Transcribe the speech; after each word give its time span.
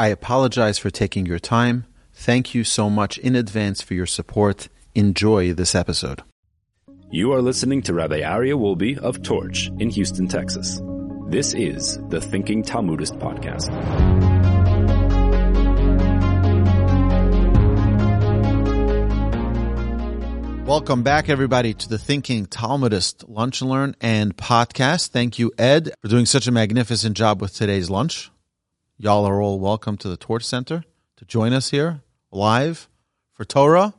I 0.00 0.06
apologize 0.06 0.78
for 0.78 0.88
taking 0.88 1.26
your 1.26 1.38
time. 1.38 1.84
Thank 2.14 2.54
you 2.54 2.64
so 2.64 2.88
much 2.88 3.18
in 3.18 3.36
advance 3.36 3.82
for 3.82 3.92
your 3.92 4.06
support. 4.06 4.70
Enjoy 4.94 5.52
this 5.52 5.74
episode. 5.74 6.22
You 7.10 7.34
are 7.34 7.42
listening 7.42 7.82
to 7.82 7.92
Rabbi 7.92 8.20
Aryeh 8.20 8.58
Wolbe 8.58 8.96
of 8.96 9.22
Torch 9.22 9.70
in 9.78 9.90
Houston, 9.90 10.26
Texas. 10.26 10.80
This 11.28 11.52
is 11.52 11.98
the 12.08 12.18
Thinking 12.18 12.62
Talmudist 12.62 13.18
podcast. 13.18 13.68
Welcome 20.66 21.02
back, 21.02 21.28
everybody, 21.28 21.74
to 21.74 21.88
the 21.90 21.98
Thinking 21.98 22.46
Talmudist 22.46 23.28
Lunch 23.28 23.60
and 23.60 23.68
Learn 23.68 23.94
and 24.00 24.34
podcast. 24.34 25.08
Thank 25.08 25.38
you, 25.38 25.52
Ed, 25.58 25.92
for 26.00 26.08
doing 26.08 26.24
such 26.24 26.46
a 26.46 26.52
magnificent 26.52 27.18
job 27.18 27.42
with 27.42 27.52
today's 27.52 27.90
lunch. 27.90 28.30
Y'all 29.02 29.24
are 29.24 29.40
all 29.40 29.58
welcome 29.58 29.96
to 29.96 30.10
the 30.10 30.16
Torch 30.18 30.44
Center 30.44 30.84
to 31.16 31.24
join 31.24 31.54
us 31.54 31.70
here 31.70 32.02
live 32.30 32.86
for 33.32 33.46
Torah. 33.46 33.94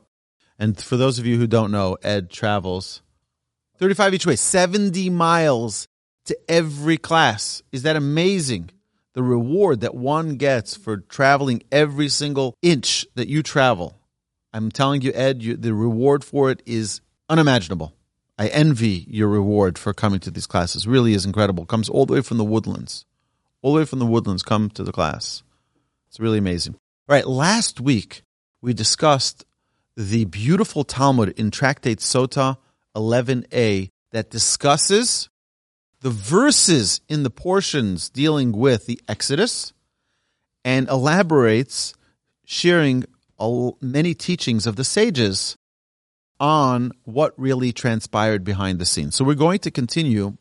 And 0.60 0.80
for 0.80 0.96
those 0.96 1.18
of 1.18 1.26
you 1.26 1.38
who 1.38 1.48
don't 1.48 1.72
know, 1.72 1.96
Ed 2.04 2.30
travels 2.30 3.02
35 3.78 4.14
each 4.14 4.26
way, 4.26 4.36
70 4.36 5.10
miles 5.10 5.88
to 6.26 6.38
every 6.48 6.98
class. 6.98 7.64
Is 7.72 7.82
that 7.82 7.96
amazing? 7.96 8.70
The 9.14 9.24
reward 9.24 9.80
that 9.80 9.96
one 9.96 10.36
gets 10.36 10.76
for 10.76 10.98
traveling 10.98 11.64
every 11.72 12.08
single 12.08 12.54
inch 12.62 13.04
that 13.16 13.26
you 13.26 13.42
travel. 13.42 13.98
I'm 14.52 14.70
telling 14.70 15.02
you, 15.02 15.10
Ed, 15.16 15.42
you, 15.42 15.56
the 15.56 15.74
reward 15.74 16.22
for 16.22 16.48
it 16.52 16.62
is 16.64 17.00
unimaginable. 17.28 17.92
I 18.38 18.46
envy 18.46 19.04
your 19.08 19.26
reward 19.26 19.78
for 19.78 19.92
coming 19.92 20.20
to 20.20 20.30
these 20.30 20.46
classes. 20.46 20.86
Really 20.86 21.12
is 21.12 21.26
incredible. 21.26 21.66
Comes 21.66 21.88
all 21.88 22.06
the 22.06 22.12
way 22.12 22.20
from 22.20 22.38
the 22.38 22.44
woodlands 22.44 23.04
all 23.62 23.72
the 23.72 23.78
way 23.80 23.84
from 23.84 24.00
the 24.00 24.06
woodlands 24.06 24.42
come 24.42 24.68
to 24.70 24.84
the 24.84 24.92
class. 24.92 25.42
It's 26.08 26.20
really 26.20 26.38
amazing. 26.38 26.74
All 27.08 27.16
right, 27.16 27.26
last 27.26 27.80
week 27.80 28.22
we 28.60 28.74
discussed 28.74 29.44
the 29.96 30.24
beautiful 30.26 30.84
Talmud 30.84 31.30
in 31.38 31.50
Tractate 31.50 31.98
Sotah 31.98 32.58
11a 32.94 33.88
that 34.10 34.30
discusses 34.30 35.28
the 36.00 36.10
verses 36.10 37.00
in 37.08 37.22
the 37.22 37.30
portions 37.30 38.10
dealing 38.10 38.52
with 38.52 38.86
the 38.86 39.00
Exodus 39.08 39.72
and 40.64 40.88
elaborates 40.88 41.94
sharing 42.44 43.04
many 43.80 44.14
teachings 44.14 44.66
of 44.66 44.76
the 44.76 44.84
sages 44.84 45.56
on 46.38 46.92
what 47.04 47.32
really 47.36 47.72
transpired 47.72 48.44
behind 48.44 48.78
the 48.78 48.84
scenes. 48.84 49.14
So 49.14 49.24
we're 49.24 49.34
going 49.34 49.60
to 49.60 49.70
continue 49.70 50.36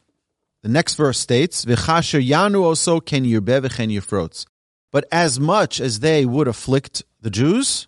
the 0.61 0.69
next 0.69 0.95
verse 0.95 1.19
states, 1.19 1.65
"V'chasher 1.65 2.25
yanu 2.25 2.63
also 2.63 2.99
ken 2.99 3.23
yirbe 3.25 3.61
v'chen 3.61 3.91
yifrotz." 3.91 4.45
But 4.91 5.05
as 5.11 5.39
much 5.39 5.79
as 5.79 5.99
they 5.99 6.25
would 6.25 6.47
afflict 6.47 7.03
the 7.21 7.29
Jews, 7.29 7.87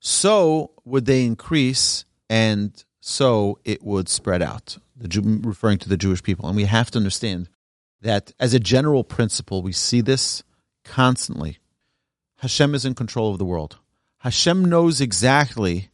so 0.00 0.72
would 0.84 1.04
they 1.04 1.24
increase, 1.24 2.04
and 2.28 2.82
so 3.00 3.58
it 3.64 3.82
would 3.82 4.08
spread 4.08 4.42
out. 4.42 4.78
The 4.96 5.08
Jew, 5.08 5.40
referring 5.42 5.78
to 5.78 5.88
the 5.88 5.96
Jewish 5.96 6.22
people, 6.22 6.46
and 6.46 6.56
we 6.56 6.64
have 6.64 6.90
to 6.92 6.98
understand 6.98 7.48
that 8.00 8.32
as 8.40 8.54
a 8.54 8.60
general 8.60 9.04
principle, 9.04 9.62
we 9.62 9.72
see 9.72 10.00
this 10.00 10.42
constantly. 10.84 11.58
Hashem 12.36 12.74
is 12.74 12.84
in 12.86 12.94
control 12.94 13.32
of 13.32 13.38
the 13.38 13.44
world. 13.44 13.76
Hashem 14.18 14.64
knows 14.64 15.00
exactly 15.00 15.90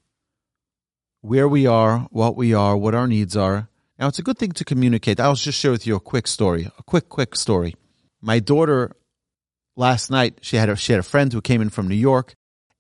where 1.21 1.49
we 1.49 1.66
are, 1.66 2.00
what 2.10 2.37
we 2.37 2.55
are, 2.55 2.76
what 2.76 2.94
our 2.94 3.09
needs 3.09 3.37
are, 3.37 3.69
now, 3.99 4.09
it's 4.09 4.19
a 4.19 4.23
good 4.23 4.39
thing 4.39 4.53
to 4.53 4.65
communicate. 4.65 5.21
I'll 5.21 5.34
just 5.34 5.59
share 5.59 5.71
with 5.71 5.87
you 5.87 5.97
a 5.97 6.01
quick 6.01 6.27
story, 6.27 6.71
a 6.79 6.83
quick, 6.83 7.09
quick 7.09 7.34
story. 7.34 7.75
My 8.21 8.41
daughter, 8.41 8.95
last 9.75 10.11
night, 10.11 10.39
she 10.43 10.57
had 10.57 10.69
a, 10.69 10.77
she 10.77 10.93
had 10.93 11.01
a 11.01 11.05
friend 11.05 11.33
who 11.33 11.41
came 11.41 11.62
in 11.62 11.71
from 11.71 11.89
New 11.89 11.95
York, 11.95 12.35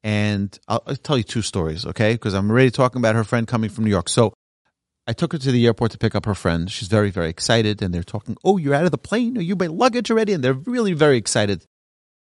and 0.04 0.58
I'll, 0.68 0.82
I'll 0.86 0.96
tell 0.96 1.16
you 1.16 1.24
two 1.24 1.42
stories, 1.42 1.86
okay? 1.86 2.12
Because 2.12 2.34
I'm 2.34 2.50
already 2.50 2.70
talking 2.70 3.00
about 3.00 3.14
her 3.14 3.24
friend 3.24 3.46
coming 3.46 3.70
from 3.70 3.84
New 3.84 3.90
York. 3.90 4.08
So 4.08 4.34
I 5.06 5.12
took 5.12 5.32
her 5.32 5.38
to 5.38 5.52
the 5.52 5.64
airport 5.66 5.92
to 5.92 5.98
pick 5.98 6.14
up 6.14 6.26
her 6.26 6.34
friend. 6.34 6.70
She's 6.70 6.88
very, 6.88 7.10
very 7.10 7.30
excited, 7.30 7.80
and 7.80 7.94
they're 7.94 8.02
talking, 8.02 8.36
"Oh, 8.44 8.56
you're 8.56 8.74
out 8.74 8.84
of 8.84 8.90
the 8.90 8.98
plane? 8.98 9.38
Are 9.38 9.42
you 9.42 9.56
by 9.56 9.68
luggage 9.68 10.10
already?" 10.10 10.32
And 10.32 10.44
they're 10.44 10.52
really 10.52 10.92
very 10.92 11.16
excited. 11.16 11.64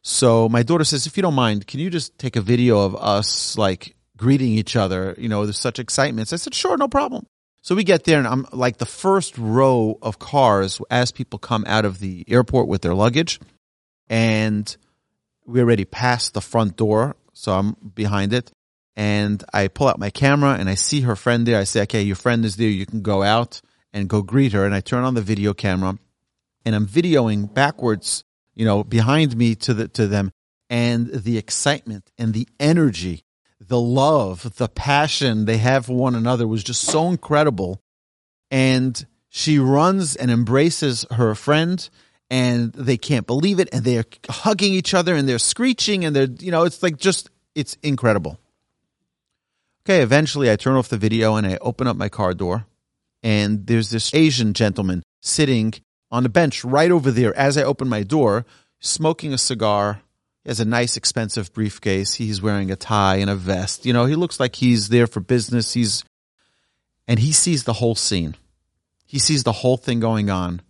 So 0.03 0.49
my 0.49 0.63
daughter 0.63 0.85
says, 0.85 1.07
"If 1.07 1.17
you 1.17 1.23
don't 1.23 1.35
mind, 1.35 1.67
can 1.67 1.81
you 1.81 1.91
just 1.91 2.19
take 2.19 2.37
a 2.37 2.41
video 2.41 2.81
of 2.81 2.97
us 2.97 3.59
like 3.59 3.97
greeting 4.17 4.53
each 4.53 4.77
other? 4.77 5.15
You 5.19 5.29
know, 5.29 5.45
there's 5.45 5.59
such 5.59 5.79
excitement." 5.79 6.29
So 6.29 6.35
I 6.35 6.39
said, 6.39 6.55
"Sure, 6.55 6.77
no 6.77 6.89
problem." 6.89 7.27
So 7.63 7.75
we 7.75 7.85
get 7.85 8.05
there, 8.05 8.19
and 8.19 8.27
I'm 8.27 8.47
like 8.53 8.79
the 8.79 8.87
first 8.87 9.37
row 9.37 9.99
of 10.01 10.19
cars 10.19 10.81
as 10.91 11.13
people 11.13 11.39
come 11.39 11.65
out 11.67 11.85
of 11.85 11.99
the 11.99 12.25
airport 12.27 12.69
with 12.69 12.81
their 12.81 12.95
luggage, 12.95 13.39
and 14.09 14.75
we 15.45 15.61
already 15.61 15.85
passed 15.85 16.33
the 16.33 16.41
front 16.41 16.77
door, 16.77 17.17
so 17.33 17.53
I'm 17.53 17.77
behind 17.95 18.33
it. 18.33 18.51
And 18.97 19.43
I 19.53 19.69
pull 19.69 19.89
out 19.89 19.99
my 19.99 20.11
camera 20.11 20.55
and 20.59 20.69
I 20.69 20.75
see 20.75 21.03
her 21.03 21.17
friend 21.17 21.47
there. 21.47 21.59
I 21.59 21.65
say, 21.65 21.83
"Okay, 21.83 22.03
your 22.03 22.17
friend 22.17 22.45
is 22.45 22.57
there. 22.57 22.69
You 22.69 22.87
can 22.87 23.03
go 23.03 23.23
out 23.23 23.61
and 23.93 24.09
go 24.09 24.21
greet 24.21 24.53
her." 24.53 24.65
And 24.65 24.75
I 24.75 24.81
turn 24.81 25.05
on 25.05 25.15
the 25.15 25.23
video 25.23 25.55
camera, 25.55 25.99
and 26.65 26.75
I'm 26.75 26.87
videoing 26.87 27.53
backwards, 27.53 28.25
you 28.55 28.65
know, 28.65 28.85
behind 28.85 29.37
me 29.37 29.55
to 29.57 29.75
the 29.75 29.89
to 29.89 30.07
them, 30.07 30.33
and 30.69 31.09
the 31.09 31.39
excitement 31.39 32.11
and 32.19 32.35
the 32.35 32.49
energy 32.59 33.23
the 33.61 33.81
love, 33.81 34.57
the 34.57 34.69
passion 34.69 35.45
they 35.45 35.59
have 35.59 35.87
for 35.87 35.95
one 35.95 36.15
another 36.15 36.49
was 36.49 36.65
just 36.65 36.83
so 36.83 37.09
incredible. 37.09 37.81
And 38.51 39.07
she 39.29 39.59
runs 39.59 40.17
and 40.17 40.31
embraces 40.31 41.07
her 41.13 41.35
friend 41.35 41.89
and 42.31 42.73
they 42.73 42.97
can't 42.97 43.27
believe 43.27 43.61
it 43.61 43.69
and 43.73 43.85
they're 43.85 44.05
hugging 44.29 44.73
each 44.73 44.95
other 44.95 45.15
and 45.15 45.29
they're 45.29 45.39
screeching 45.39 46.05
and 46.05 46.17
they're, 46.17 46.29
you 46.39 46.51
know, 46.51 46.65
it's 46.65 46.83
like 46.83 46.97
just, 46.97 47.31
it's 47.55 47.77
incredible. 47.83 48.39
Okay, 49.85 50.03
eventually 50.03 50.51
I 50.51 50.57
turn 50.57 50.77
off 50.77 50.89
the 50.89 50.97
video 50.97 51.37
and 51.37 51.47
I 51.47 51.59
open 51.61 51.87
up 51.87 51.97
my 51.97 52.09
car 52.09 52.35
door 52.35 52.67
and 53.23 53.67
there's 53.67 53.91
this 53.91 54.15
Asian 54.15 54.55
gentleman 54.55 55.03
sitting 55.21 55.75
on 56.11 56.25
a 56.25 56.29
bench 56.29 56.65
right 56.65 56.91
over 56.91 57.11
there 57.11 57.37
as 57.37 57.57
I 57.57 57.63
open 57.63 57.89
my 57.89 58.03
door, 58.03 58.47
smoking 58.81 59.33
a 59.33 59.39
cigar 59.39 60.03
has 60.51 60.59
a 60.59 60.65
nice, 60.65 60.97
expensive 60.97 61.53
briefcase. 61.53 62.15
He's 62.15 62.43
wearing 62.43 62.73
a 62.73 62.77
tie 62.77 63.19
and 63.19 63.31
a 63.31 63.37
vest. 63.37 63.87
You 63.87 63.93
know, 63.93 64.07
he 64.07 64.17
looks 64.17 64.41
like 64.41 64.57
he's 64.57 64.89
there 64.89 65.07
for 65.07 65.21
business. 65.21 65.75
He's, 65.75 66.05
and 67.07 67.21
he 67.21 67.31
sees 67.31 67.63
the 67.63 67.75
whole 67.75 67.95
scene. 67.95 68.35
He 69.07 69.21
sees 69.21 69.45
the 69.45 69.53
whole 69.53 69.77
thing 69.77 70.01
going 70.01 70.29
on. 70.29 70.61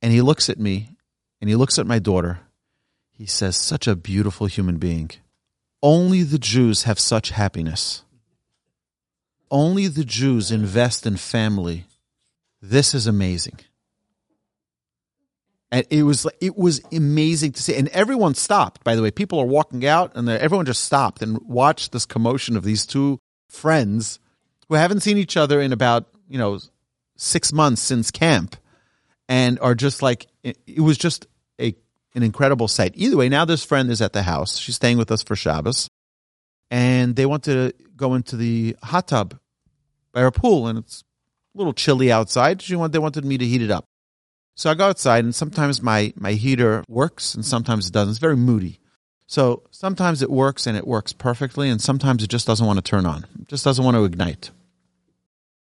And 0.00 0.12
he 0.12 0.22
looks 0.22 0.48
at 0.48 0.60
me 0.60 0.90
and 1.40 1.50
he 1.50 1.56
looks 1.56 1.76
at 1.76 1.88
my 1.88 1.98
daughter. 1.98 2.38
He 3.18 3.26
says, 3.26 3.56
Such 3.56 3.88
a 3.88 3.96
beautiful 3.96 4.46
human 4.46 4.76
being. 4.76 5.10
Only 5.82 6.22
the 6.22 6.38
Jews 6.38 6.84
have 6.84 7.00
such 7.00 7.30
happiness. 7.30 8.04
Only 9.50 9.88
the 9.88 10.04
Jews 10.04 10.52
invest 10.52 11.04
in 11.04 11.16
family. 11.16 11.86
This 12.62 12.94
is 12.94 13.08
amazing 13.08 13.58
and 15.74 15.84
it 15.90 16.04
was 16.04 16.24
it 16.40 16.56
was 16.56 16.80
amazing 16.92 17.50
to 17.52 17.62
see. 17.62 17.74
And 17.74 17.88
everyone 17.88 18.34
stopped 18.34 18.84
by 18.84 18.94
the 18.94 19.02
way. 19.02 19.10
People 19.10 19.40
are 19.40 19.46
walking 19.46 19.84
out 19.84 20.12
and 20.14 20.28
everyone 20.28 20.66
just 20.66 20.84
stopped 20.84 21.20
and 21.20 21.36
watched 21.40 21.90
this 21.90 22.06
commotion 22.06 22.56
of 22.56 22.62
these 22.62 22.86
two 22.86 23.18
friends 23.48 24.20
who 24.68 24.76
haven't 24.76 25.00
seen 25.00 25.18
each 25.18 25.36
other 25.36 25.60
in 25.60 25.72
about 25.72 26.06
you 26.28 26.38
know 26.38 26.60
six 27.16 27.52
months 27.52 27.82
since 27.82 28.12
camp 28.12 28.56
and 29.28 29.58
are 29.58 29.74
just 29.74 30.00
like 30.00 30.28
it, 30.44 30.58
it 30.64 30.80
was 30.80 30.96
just 30.96 31.26
a 31.60 31.74
an 32.14 32.22
incredible 32.22 32.68
sight. 32.68 32.92
Either 32.94 33.16
way 33.16 33.28
now 33.28 33.44
this 33.44 33.64
friend 33.64 33.90
is 33.90 34.00
at 34.00 34.12
the 34.12 34.22
house. 34.22 34.58
She's 34.58 34.76
staying 34.76 34.98
with 34.98 35.10
us 35.10 35.24
for 35.24 35.34
shabbos. 35.34 35.88
And 36.70 37.16
they 37.16 37.26
want 37.26 37.44
to 37.44 37.72
go 37.96 38.14
into 38.14 38.36
the 38.36 38.76
hot 38.82 39.08
tub 39.08 39.38
by 40.12 40.22
our 40.22 40.30
pool, 40.30 40.66
and 40.66 40.78
it's 40.78 41.04
a 41.54 41.58
little 41.58 41.74
chilly 41.74 42.10
outside. 42.10 42.62
She 42.62 42.74
wanted, 42.74 42.92
they 42.92 42.98
wanted 42.98 43.24
me 43.24 43.38
to 43.38 43.44
heat 43.44 43.62
it 43.62 43.70
up. 43.70 43.84
So 44.54 44.70
I 44.70 44.74
go 44.74 44.88
outside, 44.88 45.24
and 45.24 45.34
sometimes 45.34 45.82
my, 45.82 46.12
my 46.16 46.32
heater 46.32 46.84
works, 46.88 47.34
and 47.34 47.44
sometimes 47.44 47.88
it 47.88 47.92
doesn't. 47.92 48.10
It's 48.10 48.18
very 48.18 48.36
moody. 48.36 48.78
So 49.26 49.62
sometimes 49.70 50.22
it 50.22 50.30
works 50.30 50.66
and 50.66 50.76
it 50.76 50.86
works 50.86 51.12
perfectly, 51.12 51.68
and 51.68 51.80
sometimes 51.80 52.22
it 52.22 52.30
just 52.30 52.46
doesn't 52.46 52.66
want 52.66 52.78
to 52.78 52.82
turn 52.82 53.06
on. 53.06 53.26
It 53.40 53.48
just 53.48 53.64
doesn't 53.64 53.84
want 53.84 53.96
to 53.96 54.04
ignite. 54.04 54.50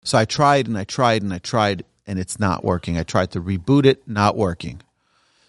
So 0.04 0.16
I 0.16 0.24
tried 0.24 0.68
and 0.68 0.78
I 0.78 0.84
tried 0.84 1.22
and 1.22 1.34
I 1.34 1.38
tried, 1.38 1.84
and 2.06 2.18
it's 2.18 2.40
not 2.40 2.64
working. 2.64 2.96
I 2.96 3.02
tried 3.02 3.32
to 3.32 3.40
reboot 3.40 3.84
it, 3.84 4.08
not 4.08 4.36
working. 4.36 4.80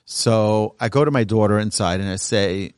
So 0.03 0.75
I 0.79 0.89
go 0.89 1.05
to 1.05 1.11
my 1.11 1.23
daughter 1.23 1.59
inside 1.59 2.01
and 2.01 2.09
I 2.09 2.15
say, 2.15 2.73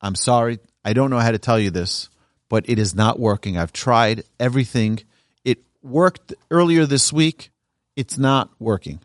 I'm 0.00 0.14
sorry. 0.14 0.58
I 0.84 0.92
don't 0.92 1.10
know 1.10 1.18
how 1.18 1.32
to 1.32 1.38
tell 1.38 1.58
you 1.58 1.70
this, 1.70 2.10
but 2.48 2.68
it 2.68 2.78
is 2.78 2.94
not 2.94 3.18
working. 3.18 3.56
I've 3.56 3.72
tried 3.72 4.22
everything. 4.38 5.00
It 5.44 5.58
worked 5.82 6.34
earlier 6.50 6.84
this 6.86 7.12
week. 7.12 7.50
It's 7.96 8.18
not 8.18 8.50
working. 8.60 9.00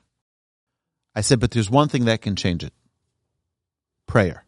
I 1.16 1.22
said, 1.22 1.40
but 1.40 1.52
there's 1.52 1.70
one 1.70 1.90
thing 1.90 2.06
that 2.06 2.22
can 2.22 2.36
change 2.36 2.64
it 2.64 2.74
prayer. 4.08 4.46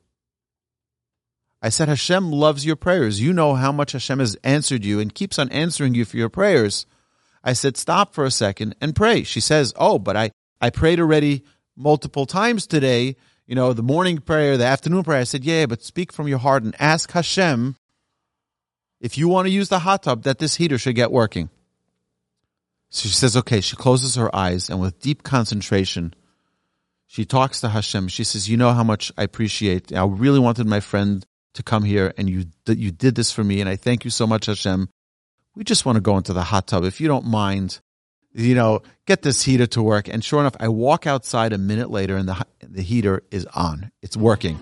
I 1.62 1.70
said, 1.70 1.88
Hashem 1.88 2.30
loves 2.34 2.66
your 2.66 2.76
prayers. 2.76 3.22
You 3.22 3.32
know 3.32 3.56
how 3.56 3.72
much 3.72 3.94
Hashem 3.94 4.20
has 4.20 4.36
answered 4.44 4.84
you 4.84 5.00
and 5.00 5.16
keeps 5.16 5.40
on 5.40 5.50
answering 5.50 5.96
you 5.96 6.04
for 6.04 6.18
your 6.18 6.28
prayers. 6.28 6.86
I 7.42 7.54
said, 7.54 7.78
stop 7.78 8.14
for 8.14 8.26
a 8.26 8.32
second 8.32 8.76
and 8.82 8.94
pray. 8.94 9.24
She 9.24 9.40
says, 9.40 9.74
oh, 9.78 9.98
but 9.98 10.18
I, 10.18 10.32
I 10.60 10.70
prayed 10.70 11.00
already 11.00 11.46
multiple 11.78 12.26
times 12.26 12.68
today. 12.68 13.16
You 13.48 13.56
know, 13.56 13.72
the 13.72 13.84
morning 13.84 14.18
prayer, 14.18 14.58
the 14.58 14.66
afternoon 14.66 15.04
prayer. 15.04 15.22
I 15.22 15.26
said, 15.26 15.46
yeah, 15.46 15.66
but 15.66 15.82
speak 15.82 16.12
from 16.12 16.28
your 16.28 16.40
heart 16.40 16.64
and 16.64 16.76
ask 16.80 17.12
Hashem 17.12 17.78
if 19.00 19.18
you 19.18 19.30
want 19.30 19.48
to 19.48 19.52
use 19.52 19.70
the 19.70 19.80
hot 19.80 20.04
tub 20.04 20.24
that 20.24 20.40
this 20.40 20.56
heater 20.56 20.78
should 20.78 20.96
get 20.96 21.12
working. 21.12 21.50
So 22.90 23.08
she 23.08 23.16
says, 23.16 23.38
okay. 23.38 23.62
She 23.62 23.78
closes 23.78 24.16
her 24.16 24.34
eyes 24.36 24.70
and 24.70 24.82
with 24.82 25.00
deep 25.00 25.24
concentration, 25.24 26.14
she 27.14 27.26
talks 27.26 27.62
to 27.62 27.70
Hashem. 27.70 28.08
She 28.08 28.24
says, 28.24 28.50
"You 28.50 28.58
know 28.58 28.72
how 28.72 28.84
much 28.84 29.12
I 29.16 29.22
appreciate. 29.22 29.94
I 29.94 30.04
really 30.04 30.40
wanted 30.40 30.66
my 30.66 30.80
friend 30.80 31.24
to 31.54 31.62
come 31.62 31.84
here, 31.84 32.12
and 32.18 32.28
you 32.28 32.46
you 32.66 32.90
did 32.90 33.14
this 33.14 33.32
for 33.32 33.44
me, 33.44 33.62
and 33.62 33.70
I 33.70 33.76
thank 33.76 34.04
you 34.04 34.10
so 34.10 34.26
much, 34.26 34.48
Hashem. 34.48 34.90
We 35.54 35.64
just 35.64 35.86
want 35.86 35.98
to 35.98 36.02
go 36.02 36.18
into 36.18 36.34
the 36.34 36.42
hot 36.42 36.66
tub, 36.66 36.86
if 36.86 37.00
you 37.00 37.08
don't 37.08 37.28
mind. 37.28 37.82
You 38.34 38.56
know, 38.56 38.82
get 39.06 39.22
this 39.22 39.44
heater 39.44 39.68
to 39.68 39.84
work." 39.84 40.08
And 40.08 40.26
sure 40.26 40.40
enough, 40.40 40.56
I 40.60 40.70
walk 40.70 41.06
outside 41.06 41.54
a 41.54 41.60
minute 41.60 41.92
later, 41.92 42.18
and 42.18 42.28
the 42.28 42.48
the 42.68 42.82
heater 42.82 43.22
is 43.30 43.46
on. 43.54 43.92
It's 44.02 44.18
working. 44.18 44.58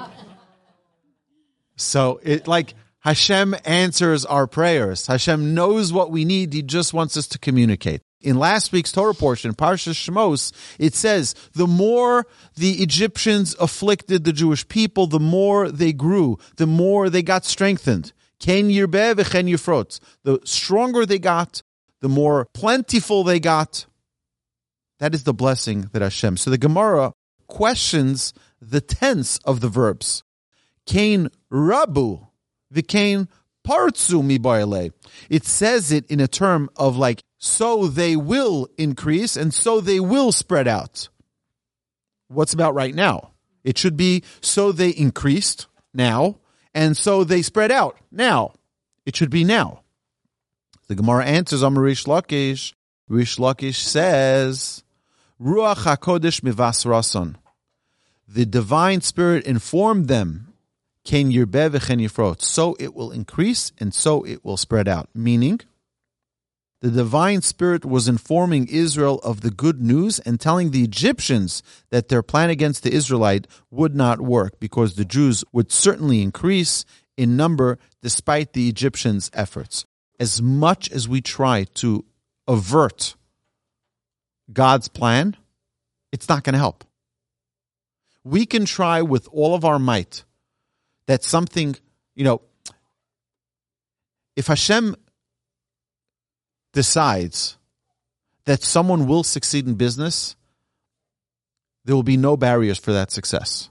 so 1.78 2.20
it 2.22 2.50
like 2.50 2.74
Hashem 3.00 3.56
answers 3.64 4.26
our 4.26 4.46
prayers. 4.46 5.08
Hashem 5.08 5.54
knows 5.54 5.94
what 5.94 6.12
we 6.12 6.26
need. 6.26 6.52
He 6.52 6.64
just 6.64 6.94
wants 6.94 7.16
us 7.16 7.28
to 7.28 7.40
communicate. 7.40 8.02
In 8.22 8.38
last 8.38 8.72
week's 8.72 8.92
Torah 8.92 9.16
portion, 9.16 9.54
Parsha 9.54 9.94
Shmos, 9.94 10.52
it 10.78 10.94
says, 10.94 11.34
the 11.54 11.68
more 11.68 12.28
the 12.56 12.84
Egyptians 12.84 13.56
afflicted 13.60 14.24
the 14.24 14.34
Jewish 14.34 14.68
people, 14.68 15.08
the 15.08 15.20
more 15.20 15.72
they 15.72 15.92
grew, 15.92 16.38
the 16.58 16.68
more 16.68 17.10
they 17.10 17.24
got 17.24 17.46
strengthened. 17.46 18.14
The 18.40 20.40
stronger 20.44 21.06
they 21.06 21.20
got, 21.20 21.62
the 22.02 22.10
more 22.10 22.48
plentiful 22.54 23.24
they 23.24 23.40
got. 23.40 23.86
That 25.00 25.16
is 25.16 25.24
the 25.24 25.34
blessing 25.34 25.90
that 25.94 26.02
Hashem. 26.02 26.38
So 26.38 26.50
the 26.50 26.58
Gemara 26.58 27.14
questions 27.48 28.34
the 28.62 28.82
tense 28.82 29.38
of 29.40 29.60
the 29.60 29.70
verbs. 29.70 30.24
Kain 30.86 31.30
rabu, 31.52 32.28
v'kain 32.74 33.28
partsu 33.68 34.24
mi 34.24 34.92
It 35.30 35.46
says 35.46 35.92
it 35.92 36.06
in 36.08 36.20
a 36.20 36.28
term 36.28 36.70
of 36.76 36.98
like 36.98 37.24
so 37.44 37.88
they 37.88 38.16
will 38.16 38.70
increase 38.78 39.36
and 39.36 39.52
so 39.52 39.82
they 39.82 40.00
will 40.00 40.32
spread 40.32 40.68
out. 40.68 41.10
What's 42.28 42.54
about 42.54 42.76
right 42.76 42.94
now? 42.94 43.32
It 43.64 43.80
should 43.80 43.98
be 43.98 44.24
so 44.42 44.72
they 44.72 44.92
increased 44.92 45.66
now 45.92 46.38
and 46.76 46.96
so 46.96 47.24
they 47.24 47.42
spread 47.42 47.72
out 47.72 47.98
now. 48.12 48.54
It 49.08 49.16
should 49.16 49.32
be 49.32 49.44
now. 49.44 49.82
The 50.88 50.94
Gemara 50.94 51.26
answers 51.26 51.64
on 51.64 51.74
Reish 51.74 52.06
Lakish. 52.06 52.74
Reish 53.10 53.40
Lakish 53.40 53.78
says, 53.78 54.84
Ruach 55.42 55.78
HaKodesh 55.78 56.42
mivas 56.42 56.86
rason. 56.86 57.38
The 58.28 58.46
divine 58.46 59.02
spirit 59.02 59.46
informed 59.46 60.08
them, 60.08 60.54
Ken 61.04 61.32
yirbe 61.32 61.72
v'chen 61.72 62.00
yifrot. 62.00 62.44
So 62.44 62.78
it 62.80 62.94
will 62.94 63.12
increase 63.12 63.72
and 63.80 63.96
so 63.96 64.24
it 64.24 64.46
will 64.46 64.58
spread 64.58 64.88
out. 64.88 65.10
Meaning, 65.16 65.62
the 66.82 66.90
divine 66.90 67.42
spirit 67.44 67.86
was 67.86 68.08
informing 68.08 68.68
Israel 68.68 69.20
of 69.20 69.42
the 69.42 69.52
good 69.52 69.82
news 69.82 70.18
and 70.20 70.40
telling 70.40 70.72
the 70.72 70.84
Egyptians 70.84 71.62
that 71.92 72.10
their 72.10 72.24
plan 72.24 72.50
against 72.50 72.82
the 72.82 72.92
Israelite 72.92 73.46
would 73.70 73.96
not 73.96 74.20
work 74.20 74.60
because 74.60 74.96
the 74.96 75.06
Jews 75.06 75.44
would 75.52 75.72
certainly 75.72 76.24
increase 76.24 76.84
in 77.16 77.38
number 77.38 77.78
despite 78.02 78.54
the 78.54 78.68
Egyptians' 78.68 79.30
efforts. 79.34 79.86
As 80.20 80.42
much 80.42 80.92
as 80.92 81.08
we 81.08 81.22
try 81.22 81.66
to 81.76 82.04
avert 82.48 83.16
God's 84.52 84.88
plan, 84.88 85.38
it's 86.12 86.28
not 86.28 86.44
going 86.44 86.54
to 86.54 86.60
help. 86.60 86.84
We 88.24 88.48
can 88.48 88.66
try 88.66 89.04
with 89.04 89.28
all 89.32 89.54
of 89.54 89.66
our 89.66 89.80
might 89.80 90.24
that 91.06 91.24
something, 91.24 91.76
you 92.16 92.24
know, 92.24 92.42
if 94.36 94.48
Hashem 94.48 94.96
decides 96.74 97.58
that 98.46 98.64
someone 98.64 99.08
will 99.08 99.24
succeed 99.24 99.68
in 99.68 99.76
business, 99.76 100.36
there 101.86 101.96
will 101.96 102.04
be 102.04 102.18
no 102.18 102.38
barriers 102.38 102.78
for 102.78 102.92
that 102.94 103.12
success. 103.12 103.70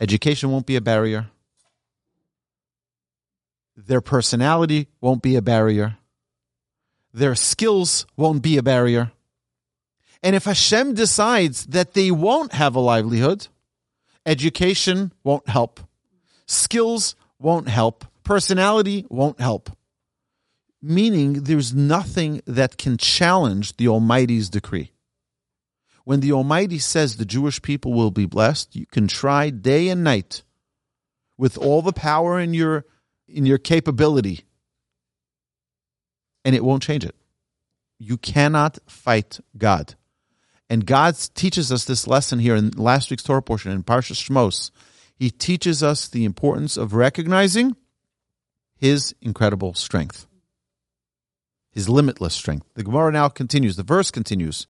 Education 0.00 0.50
won't 0.50 0.66
be 0.66 0.76
a 0.76 0.80
barrier. 0.80 1.28
Their 3.76 4.00
personality 4.00 4.88
won't 5.00 5.22
be 5.22 5.36
a 5.36 5.42
barrier. 5.42 5.98
Their 7.12 7.34
skills 7.34 8.06
won't 8.16 8.42
be 8.42 8.56
a 8.56 8.62
barrier. 8.62 9.12
And 10.22 10.34
if 10.34 10.44
Hashem 10.44 10.94
decides 10.94 11.66
that 11.66 11.94
they 11.94 12.10
won't 12.10 12.52
have 12.52 12.74
a 12.74 12.80
livelihood, 12.80 13.48
education 14.26 15.12
won't 15.22 15.48
help. 15.48 15.80
Skills 16.46 17.14
won't 17.38 17.68
help. 17.68 18.04
Personality 18.24 19.06
won't 19.08 19.40
help 19.40 19.77
meaning 20.80 21.44
there's 21.44 21.74
nothing 21.74 22.40
that 22.46 22.78
can 22.78 22.96
challenge 22.96 23.76
the 23.76 23.88
Almighty's 23.88 24.48
decree. 24.48 24.92
When 26.04 26.20
the 26.20 26.32
Almighty 26.32 26.78
says 26.78 27.16
the 27.16 27.24
Jewish 27.24 27.60
people 27.60 27.92
will 27.92 28.10
be 28.10 28.26
blessed, 28.26 28.74
you 28.74 28.86
can 28.86 29.08
try 29.08 29.50
day 29.50 29.88
and 29.88 30.02
night 30.02 30.42
with 31.36 31.58
all 31.58 31.82
the 31.82 31.92
power 31.92 32.40
in 32.40 32.54
your 32.54 32.86
in 33.26 33.44
your 33.44 33.58
capability 33.58 34.46
and 36.44 36.54
it 36.54 36.64
won't 36.64 36.82
change 36.82 37.04
it. 37.04 37.14
You 37.98 38.16
cannot 38.16 38.78
fight 38.86 39.40
God. 39.56 39.96
And 40.70 40.86
God 40.86 41.16
teaches 41.34 41.72
us 41.72 41.84
this 41.84 42.06
lesson 42.06 42.38
here 42.38 42.54
in 42.54 42.70
last 42.70 43.10
week's 43.10 43.22
Torah 43.22 43.42
portion 43.42 43.72
in 43.72 43.82
Parshas 43.82 44.22
Shmos. 44.22 44.70
He 45.14 45.30
teaches 45.30 45.82
us 45.82 46.08
the 46.08 46.24
importance 46.24 46.76
of 46.76 46.94
recognizing 46.94 47.76
his 48.76 49.14
incredible 49.20 49.74
strength 49.74 50.27
his 51.78 51.88
limitless 51.88 52.34
strength. 52.34 52.66
The 52.74 52.82
Gemara 52.82 53.12
now 53.12 53.28
continues, 53.28 53.76
the 53.76 53.84
verse 53.84 54.10
continues, 54.10 54.66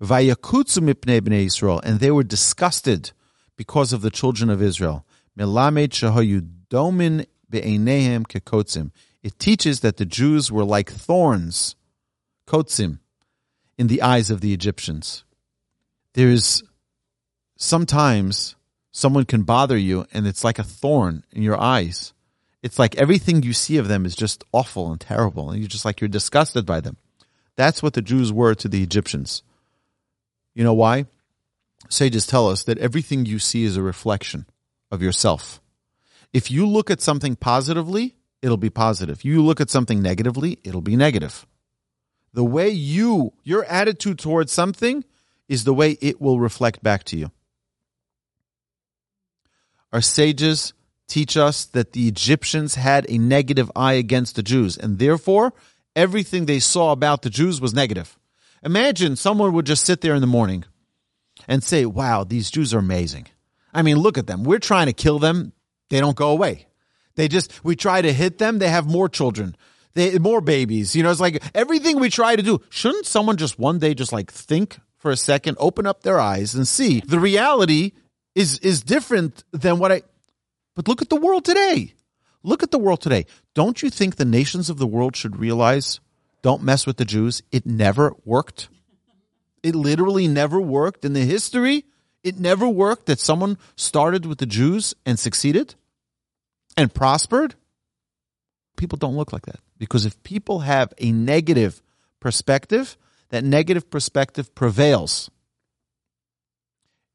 Vayakutsu 0.00 0.78
mipnei 0.78 1.20
bnei 1.20 1.46
Yisrael, 1.46 1.80
and 1.82 1.98
they 1.98 2.12
were 2.12 2.22
disgusted 2.22 3.10
because 3.56 3.92
of 3.92 4.00
the 4.00 4.10
children 4.10 4.48
of 4.48 4.62
Israel. 4.62 5.04
Melamed 5.36 5.88
shahayu 5.88 6.48
domin 6.70 7.26
be'enehem 7.50 8.24
kekotzim. 8.24 8.92
It 9.24 9.40
teaches 9.40 9.80
that 9.80 9.96
the 9.96 10.06
Jews 10.06 10.52
were 10.52 10.62
like 10.62 10.88
thorns, 10.88 11.74
kotzim, 12.46 13.00
in 13.76 13.88
the 13.88 14.00
eyes 14.00 14.30
of 14.30 14.40
the 14.40 14.54
Egyptians. 14.54 15.24
There's 16.14 16.62
sometimes 17.56 18.54
someone 18.92 19.24
can 19.24 19.42
bother 19.42 19.76
you 19.76 20.06
and 20.12 20.28
it's 20.28 20.44
like 20.44 20.60
a 20.60 20.64
thorn 20.64 21.24
in 21.32 21.42
your 21.42 21.58
eyes 21.60 22.12
it's 22.62 22.78
like 22.78 22.94
everything 22.96 23.42
you 23.42 23.52
see 23.52 23.76
of 23.76 23.88
them 23.88 24.06
is 24.06 24.14
just 24.14 24.44
awful 24.52 24.90
and 24.90 25.00
terrible, 25.00 25.50
and 25.50 25.58
you're 25.58 25.68
just 25.68 25.84
like 25.84 26.00
you're 26.00 26.08
disgusted 26.08 26.64
by 26.64 26.80
them. 26.80 26.96
That's 27.56 27.82
what 27.82 27.94
the 27.94 28.02
Jews 28.02 28.32
were 28.32 28.54
to 28.54 28.68
the 28.68 28.82
Egyptians. 28.82 29.42
You 30.54 30.64
know 30.64 30.74
why? 30.74 31.06
Sages 31.88 32.26
tell 32.26 32.48
us 32.48 32.62
that 32.64 32.78
everything 32.78 33.26
you 33.26 33.38
see 33.38 33.64
is 33.64 33.76
a 33.76 33.82
reflection 33.82 34.46
of 34.90 35.02
yourself. 35.02 35.60
If 36.32 36.50
you 36.50 36.66
look 36.66 36.90
at 36.90 37.00
something 37.00 37.36
positively, 37.36 38.14
it'll 38.40 38.56
be 38.56 38.70
positive. 38.70 39.24
You 39.24 39.42
look 39.42 39.60
at 39.60 39.70
something 39.70 40.00
negatively, 40.00 40.58
it'll 40.62 40.80
be 40.80 40.96
negative. 40.96 41.46
The 42.32 42.44
way 42.44 42.70
you, 42.70 43.32
your 43.42 43.64
attitude 43.64 44.18
towards 44.18 44.52
something 44.52 45.04
is 45.48 45.64
the 45.64 45.74
way 45.74 45.98
it 46.00 46.20
will 46.20 46.40
reflect 46.40 46.82
back 46.82 47.04
to 47.04 47.18
you. 47.18 47.30
Our 49.92 50.00
sages 50.00 50.72
teach 51.12 51.36
us 51.36 51.66
that 51.66 51.92
the 51.92 52.08
Egyptians 52.08 52.74
had 52.74 53.04
a 53.08 53.18
negative 53.18 53.70
eye 53.76 53.92
against 53.94 54.34
the 54.34 54.42
Jews, 54.42 54.78
and 54.78 54.98
therefore 54.98 55.52
everything 55.94 56.46
they 56.46 56.58
saw 56.58 56.90
about 56.90 57.20
the 57.20 57.28
Jews 57.28 57.60
was 57.60 57.74
negative. 57.74 58.18
Imagine 58.62 59.16
someone 59.16 59.52
would 59.52 59.66
just 59.66 59.84
sit 59.84 60.00
there 60.00 60.14
in 60.14 60.22
the 60.22 60.26
morning 60.26 60.64
and 61.46 61.62
say, 61.62 61.84
Wow, 61.84 62.24
these 62.24 62.50
Jews 62.50 62.72
are 62.72 62.78
amazing. 62.78 63.26
I 63.74 63.82
mean, 63.82 63.98
look 63.98 64.16
at 64.16 64.26
them. 64.26 64.42
We're 64.44 64.58
trying 64.58 64.86
to 64.86 64.92
kill 64.94 65.18
them. 65.18 65.52
They 65.90 66.00
don't 66.00 66.16
go 66.16 66.30
away. 66.30 66.66
They 67.16 67.28
just, 67.28 67.62
we 67.62 67.76
try 67.76 68.00
to 68.00 68.12
hit 68.12 68.38
them. 68.38 68.58
They 68.58 68.68
have 68.68 68.86
more 68.86 69.08
children. 69.08 69.54
They, 69.94 70.18
more 70.18 70.40
babies. 70.40 70.96
You 70.96 71.02
know, 71.02 71.10
it's 71.10 71.20
like 71.20 71.42
everything 71.54 71.98
we 72.00 72.08
try 72.08 72.36
to 72.36 72.42
do. 72.42 72.60
Shouldn't 72.70 73.04
someone 73.04 73.36
just 73.36 73.58
one 73.58 73.78
day 73.78 73.92
just 73.92 74.12
like 74.12 74.30
think 74.30 74.78
for 74.96 75.10
a 75.10 75.16
second, 75.16 75.58
open 75.60 75.86
up 75.86 76.02
their 76.02 76.18
eyes 76.18 76.54
and 76.54 76.66
see 76.66 77.00
the 77.00 77.20
reality 77.20 77.92
is, 78.34 78.58
is 78.60 78.82
different 78.82 79.44
than 79.52 79.78
what 79.78 79.92
I, 79.92 80.02
but 80.74 80.88
look 80.88 81.02
at 81.02 81.10
the 81.10 81.16
world 81.16 81.44
today. 81.44 81.94
Look 82.42 82.62
at 82.62 82.70
the 82.70 82.78
world 82.78 83.00
today. 83.00 83.26
Don't 83.54 83.82
you 83.82 83.90
think 83.90 84.16
the 84.16 84.24
nations 84.24 84.68
of 84.68 84.78
the 84.78 84.86
world 84.86 85.16
should 85.16 85.36
realize 85.36 86.00
don't 86.42 86.62
mess 86.62 86.86
with 86.86 86.96
the 86.96 87.04
Jews? 87.04 87.42
It 87.52 87.66
never 87.66 88.14
worked. 88.24 88.68
It 89.62 89.76
literally 89.76 90.26
never 90.26 90.60
worked 90.60 91.04
in 91.04 91.12
the 91.12 91.24
history. 91.24 91.84
It 92.24 92.38
never 92.38 92.68
worked 92.68 93.06
that 93.06 93.20
someone 93.20 93.58
started 93.76 94.26
with 94.26 94.38
the 94.38 94.46
Jews 94.46 94.94
and 95.06 95.18
succeeded 95.18 95.76
and 96.76 96.92
prospered. 96.92 97.54
People 98.76 98.98
don't 98.98 99.16
look 99.16 99.32
like 99.32 99.46
that 99.46 99.60
because 99.78 100.04
if 100.04 100.20
people 100.24 100.60
have 100.60 100.92
a 100.98 101.12
negative 101.12 101.80
perspective, 102.18 102.96
that 103.28 103.44
negative 103.44 103.88
perspective 103.88 104.54
prevails. 104.54 105.30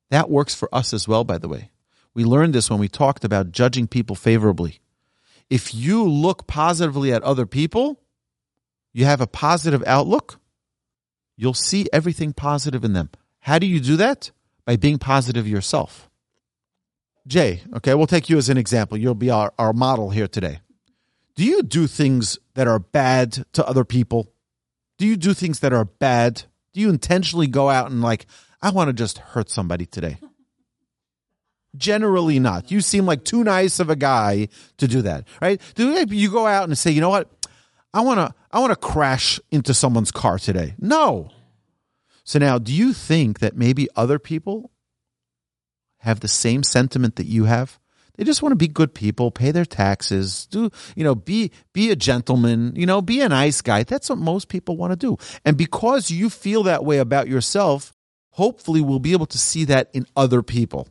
That 0.09 0.29
works 0.29 0.55
for 0.55 0.73
us 0.73 0.93
as 0.93 1.07
well, 1.07 1.25
by 1.25 1.37
the 1.37 1.49
way. 1.49 1.69
We 2.17 2.23
learned 2.23 2.55
this 2.55 2.67
when 2.67 2.79
we 2.79 2.87
talked 2.87 3.23
about 3.23 3.51
judging 3.51 3.85
people 3.85 4.15
favorably. 4.15 4.79
If 5.51 5.75
you 5.75 6.03
look 6.03 6.47
positively 6.47 7.13
at 7.13 7.21
other 7.21 7.45
people, 7.45 8.01
you 8.91 9.05
have 9.05 9.21
a 9.21 9.27
positive 9.27 9.83
outlook, 9.85 10.39
you'll 11.35 11.53
see 11.53 11.85
everything 11.93 12.33
positive 12.33 12.83
in 12.83 12.93
them. 12.93 13.11
How 13.41 13.59
do 13.59 13.67
you 13.67 13.79
do 13.79 13.97
that? 13.97 14.31
By 14.65 14.77
being 14.77 14.97
positive 14.97 15.47
yourself. 15.47 16.09
Jay, 17.27 17.61
okay, 17.75 17.93
we'll 17.93 18.07
take 18.07 18.31
you 18.31 18.39
as 18.39 18.49
an 18.49 18.57
example. 18.57 18.97
You'll 18.97 19.13
be 19.13 19.29
our, 19.29 19.53
our 19.59 19.71
model 19.71 20.09
here 20.09 20.27
today. 20.27 20.61
Do 21.35 21.43
you 21.45 21.61
do 21.61 21.85
things 21.85 22.39
that 22.55 22.67
are 22.67 22.79
bad 22.79 23.45
to 23.53 23.63
other 23.67 23.85
people? 23.85 24.33
Do 24.97 25.05
you 25.05 25.17
do 25.17 25.35
things 25.35 25.59
that 25.59 25.71
are 25.71 25.85
bad? 25.85 26.45
Do 26.73 26.81
you 26.81 26.89
intentionally 26.89 27.45
go 27.45 27.69
out 27.69 27.91
and 27.91 28.01
like, 28.01 28.25
I 28.59 28.71
want 28.71 28.87
to 28.87 28.93
just 28.93 29.19
hurt 29.19 29.51
somebody 29.51 29.85
today? 29.85 30.17
Generally 31.77 32.39
not. 32.39 32.71
You 32.71 32.81
seem 32.81 33.05
like 33.05 33.23
too 33.23 33.43
nice 33.43 33.79
of 33.79 33.89
a 33.89 33.95
guy 33.95 34.49
to 34.77 34.87
do 34.87 35.01
that, 35.03 35.27
right? 35.41 35.61
Do 35.75 36.05
you 36.09 36.31
go 36.31 36.47
out 36.47 36.63
and 36.65 36.77
say, 36.77 36.91
you 36.91 37.01
know 37.01 37.09
what? 37.09 37.29
I 37.93 38.01
want 38.01 38.19
to 38.19 38.33
I 38.51 38.59
want 38.59 38.71
to 38.71 38.75
crash 38.75 39.39
into 39.51 39.73
someone's 39.73 40.11
car 40.11 40.39
today. 40.39 40.75
No. 40.79 41.29
So 42.23 42.39
now, 42.39 42.59
do 42.59 42.73
you 42.73 42.93
think 42.93 43.39
that 43.39 43.55
maybe 43.55 43.87
other 43.95 44.19
people 44.19 44.71
have 45.99 46.19
the 46.19 46.27
same 46.27 46.63
sentiment 46.63 47.15
that 47.15 47.25
you 47.25 47.45
have? 47.45 47.79
They 48.17 48.23
just 48.23 48.41
want 48.41 48.51
to 48.51 48.57
be 48.57 48.67
good 48.67 48.93
people, 48.93 49.29
pay 49.29 49.51
their 49.51 49.65
taxes, 49.65 50.47
do, 50.47 50.71
you 50.95 51.03
know, 51.03 51.13
be, 51.13 51.51
be 51.71 51.91
a 51.91 51.95
gentleman, 51.95 52.73
you 52.75 52.85
know, 52.85 53.01
be 53.01 53.21
a 53.21 53.29
nice 53.29 53.61
guy. 53.61 53.83
That's 53.83 54.09
what 54.09 54.17
most 54.17 54.49
people 54.49 54.75
want 54.75 54.91
to 54.91 54.97
do. 54.97 55.17
And 55.45 55.55
because 55.55 56.09
you 56.09 56.29
feel 56.29 56.63
that 56.63 56.83
way 56.83 56.97
about 56.97 57.27
yourself, 57.27 57.93
hopefully 58.31 58.81
we'll 58.81 58.99
be 58.99 59.13
able 59.13 59.27
to 59.27 59.37
see 59.37 59.65
that 59.65 59.89
in 59.93 60.07
other 60.15 60.41
people. 60.41 60.87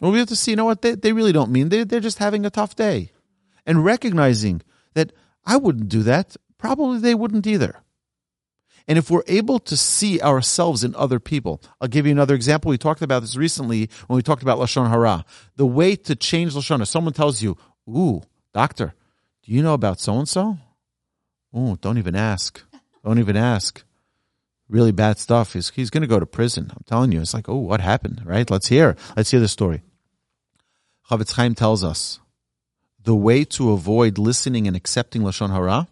We'll 0.00 0.26
to 0.26 0.36
see, 0.36 0.52
you 0.52 0.56
know 0.56 0.64
what, 0.64 0.82
they, 0.82 0.94
they 0.94 1.12
really 1.12 1.32
don't 1.32 1.50
mean, 1.50 1.68
they, 1.68 1.84
they're 1.84 2.00
just 2.00 2.18
having 2.18 2.44
a 2.44 2.50
tough 2.50 2.74
day. 2.74 3.12
And 3.64 3.84
recognizing 3.84 4.62
that 4.94 5.12
I 5.44 5.56
wouldn't 5.56 5.88
do 5.88 6.02
that, 6.02 6.36
probably 6.58 6.98
they 6.98 7.14
wouldn't 7.14 7.46
either. 7.46 7.80
And 8.86 8.98
if 8.98 9.10
we're 9.10 9.22
able 9.28 9.58
to 9.60 9.76
see 9.76 10.20
ourselves 10.20 10.84
in 10.84 10.94
other 10.94 11.18
people, 11.18 11.62
I'll 11.80 11.88
give 11.88 12.06
you 12.06 12.12
another 12.12 12.34
example. 12.34 12.70
We 12.70 12.76
talked 12.76 13.00
about 13.02 13.20
this 13.20 13.36
recently 13.36 13.88
when 14.08 14.16
we 14.16 14.22
talked 14.22 14.42
about 14.42 14.58
Lashon 14.58 14.90
Hara. 14.90 15.24
The 15.56 15.66
way 15.66 15.96
to 15.96 16.14
change 16.14 16.52
Lashon, 16.54 16.82
if 16.82 16.88
someone 16.88 17.14
tells 17.14 17.40
you, 17.40 17.56
Ooh, 17.88 18.22
doctor, 18.52 18.94
do 19.42 19.52
you 19.52 19.62
know 19.62 19.74
about 19.74 20.00
so 20.00 20.18
and 20.18 20.28
so? 20.28 20.58
Ooh, 21.56 21.78
don't 21.80 21.98
even 21.98 22.14
ask. 22.14 22.62
Don't 23.04 23.18
even 23.18 23.36
ask. 23.36 23.84
Really 24.68 24.92
bad 24.92 25.18
stuff. 25.18 25.52
He's, 25.52 25.70
he's 25.70 25.90
going 25.90 26.02
to 26.02 26.06
go 26.06 26.18
to 26.18 26.26
prison. 26.26 26.70
I'm 26.70 26.84
telling 26.86 27.12
you. 27.12 27.20
It's 27.20 27.34
like, 27.34 27.48
oh, 27.48 27.56
what 27.56 27.80
happened? 27.80 28.22
Right? 28.24 28.50
Let's 28.50 28.68
hear. 28.68 28.96
Let's 29.16 29.30
hear 29.30 29.40
the 29.40 29.48
story. 29.48 29.82
Chofetz 31.10 31.32
Chaim 31.32 31.54
tells 31.54 31.84
us 31.84 32.20
the 33.02 33.14
way 33.14 33.44
to 33.44 33.72
avoid 33.72 34.16
listening 34.16 34.66
and 34.66 34.74
accepting 34.74 35.22
Lashon 35.22 35.50
Hara 35.50 35.88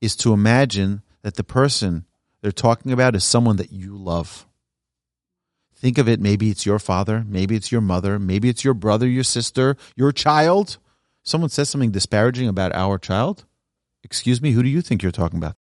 is 0.00 0.16
to 0.16 0.32
imagine 0.32 1.02
that 1.22 1.36
the 1.36 1.44
person 1.44 2.04
they're 2.40 2.52
talking 2.52 2.92
about 2.92 3.14
is 3.14 3.24
someone 3.24 3.56
that 3.56 3.72
you 3.72 3.96
love. 3.96 4.46
Think 5.76 5.98
of 5.98 6.08
it, 6.08 6.20
maybe 6.20 6.50
it's 6.50 6.66
your 6.66 6.80
father, 6.80 7.24
maybe 7.28 7.54
it's 7.54 7.70
your 7.70 7.80
mother, 7.80 8.18
maybe 8.18 8.48
it's 8.48 8.64
your 8.64 8.74
brother, 8.74 9.06
your 9.06 9.24
sister, 9.24 9.76
your 9.94 10.10
child. 10.10 10.78
Someone 11.22 11.50
says 11.50 11.68
something 11.68 11.92
disparaging 11.92 12.48
about 12.48 12.74
our 12.74 12.98
child. 12.98 13.44
Excuse 14.02 14.42
me, 14.42 14.52
who 14.52 14.62
do 14.64 14.68
you 14.68 14.82
think 14.82 15.02
you're 15.02 15.12
talking 15.12 15.38
about? 15.38 15.54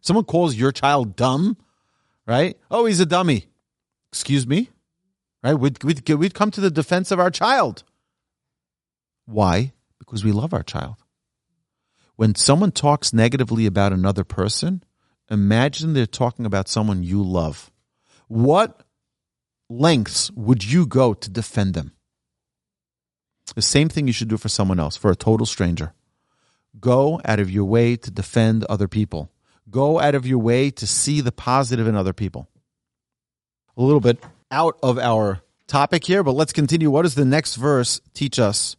Someone 0.00 0.24
calls 0.24 0.54
your 0.54 0.72
child 0.72 1.16
dumb, 1.16 1.56
right? 2.26 2.56
Oh, 2.70 2.86
he's 2.86 3.00
a 3.00 3.06
dummy. 3.06 3.46
Excuse 4.12 4.46
me, 4.46 4.70
right? 5.42 5.54
We'd, 5.54 5.82
we'd, 5.84 6.08
we'd 6.08 6.34
come 6.34 6.50
to 6.52 6.60
the 6.60 6.70
defense 6.70 7.10
of 7.10 7.20
our 7.20 7.30
child. 7.30 7.84
Why? 9.26 9.72
Because 9.98 10.24
we 10.24 10.32
love 10.32 10.52
our 10.52 10.62
child. 10.62 10.96
When 12.16 12.34
someone 12.34 12.72
talks 12.72 13.12
negatively 13.12 13.66
about 13.66 13.92
another 13.92 14.24
person, 14.24 14.82
imagine 15.30 15.92
they're 15.92 16.06
talking 16.06 16.44
about 16.44 16.68
someone 16.68 17.02
you 17.02 17.22
love. 17.22 17.70
What 18.28 18.82
lengths 19.68 20.30
would 20.32 20.64
you 20.64 20.86
go 20.86 21.14
to 21.14 21.30
defend 21.30 21.74
them? 21.74 21.92
The 23.54 23.62
same 23.62 23.88
thing 23.88 24.06
you 24.06 24.12
should 24.12 24.28
do 24.28 24.36
for 24.36 24.48
someone 24.48 24.78
else, 24.78 24.96
for 24.96 25.10
a 25.10 25.16
total 25.16 25.46
stranger. 25.46 25.92
Go 26.78 27.20
out 27.24 27.40
of 27.40 27.50
your 27.50 27.64
way 27.64 27.96
to 27.96 28.10
defend 28.10 28.64
other 28.64 28.86
people. 28.86 29.30
Go 29.70 30.00
out 30.00 30.14
of 30.14 30.26
your 30.26 30.38
way 30.38 30.70
to 30.72 30.86
see 30.86 31.20
the 31.20 31.32
positive 31.32 31.86
in 31.86 31.94
other 31.94 32.12
people. 32.12 32.48
A 33.76 33.82
little 33.82 34.00
bit 34.00 34.18
out 34.50 34.78
of 34.82 34.98
our 34.98 35.42
topic 35.66 36.04
here, 36.04 36.22
but 36.22 36.32
let's 36.32 36.52
continue. 36.52 36.90
What 36.90 37.02
does 37.02 37.14
the 37.14 37.24
next 37.24 37.54
verse 37.54 38.00
teach 38.12 38.38
us? 38.38 38.76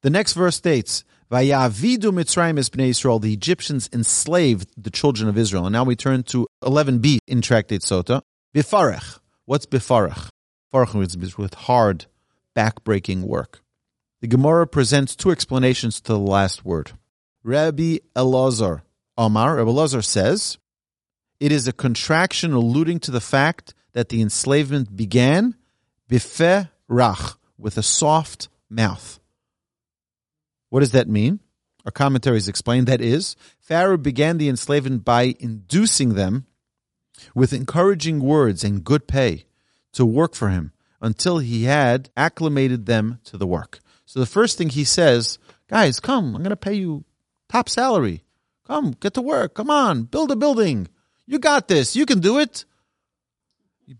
The 0.00 0.10
next 0.10 0.32
verse 0.32 0.56
states, 0.56 1.04
Vayavidu 1.30 2.12
Mitzrayim 2.12 2.58
es 2.58 2.70
bnei 2.70 2.88
Israel. 2.88 3.18
The 3.18 3.32
Egyptians 3.32 3.90
enslaved 3.92 4.70
the 4.76 4.90
children 4.90 5.28
of 5.28 5.36
Israel. 5.36 5.66
And 5.66 5.72
now 5.72 5.84
we 5.84 5.96
turn 5.96 6.22
to 6.24 6.46
11b 6.62 7.18
in 7.26 7.42
Tractate 7.42 7.80
Sotah. 7.80 8.22
Bifarech. 8.54 9.18
What's 9.44 9.66
bifarech? 9.66 10.28
Farech 10.72 11.22
is 11.22 11.36
with 11.36 11.54
hard, 11.54 12.06
backbreaking 12.56 13.22
work. 13.22 13.60
The 14.20 14.28
Gemara 14.28 14.66
presents 14.66 15.14
two 15.14 15.30
explanations 15.30 16.00
to 16.02 16.12
the 16.12 16.18
last 16.18 16.64
word. 16.64 16.92
Rabbi 17.42 17.98
Elazar 18.14 18.82
Omar, 19.18 19.56
Elazar 19.56 20.04
says, 20.04 20.58
it 21.40 21.52
is 21.52 21.68
a 21.68 21.72
contraction 21.72 22.52
alluding 22.52 23.00
to 23.00 23.10
the 23.10 23.20
fact 23.20 23.74
that 23.92 24.08
the 24.08 24.20
enslavement 24.22 24.96
began 24.96 25.54
bifeh 26.10 26.68
rach, 26.90 27.36
with 27.58 27.78
a 27.78 27.82
soft 27.82 28.48
mouth. 28.68 29.18
What 30.68 30.80
does 30.80 30.92
that 30.92 31.08
mean? 31.08 31.40
Our 31.84 31.92
commentaries 31.92 32.48
explain 32.48 32.84
that 32.86 33.00
is, 33.00 33.36
Pharaoh 33.58 33.96
began 33.96 34.38
the 34.38 34.48
enslavement 34.48 35.04
by 35.04 35.34
inducing 35.38 36.14
them 36.14 36.46
with 37.34 37.52
encouraging 37.52 38.20
words 38.20 38.64
and 38.64 38.84
good 38.84 39.06
pay 39.06 39.44
to 39.92 40.04
work 40.04 40.34
for 40.34 40.48
him 40.48 40.72
until 41.00 41.38
he 41.38 41.64
had 41.64 42.10
acclimated 42.16 42.86
them 42.86 43.20
to 43.24 43.36
the 43.36 43.46
work. 43.46 43.78
So 44.04 44.20
the 44.20 44.26
first 44.26 44.58
thing 44.58 44.68
he 44.70 44.84
says, 44.84 45.38
guys, 45.68 46.00
come, 46.00 46.34
I'm 46.34 46.42
going 46.42 46.50
to 46.50 46.56
pay 46.56 46.74
you 46.74 47.04
top 47.48 47.68
salary. 47.68 48.24
Come, 48.66 48.92
get 48.92 49.14
to 49.14 49.22
work. 49.22 49.54
Come 49.54 49.70
on, 49.70 50.02
build 50.04 50.30
a 50.30 50.36
building. 50.36 50.88
You 51.26 51.38
got 51.38 51.68
this. 51.68 51.96
You 51.96 52.06
can 52.06 52.20
do 52.20 52.38
it. 52.38 52.64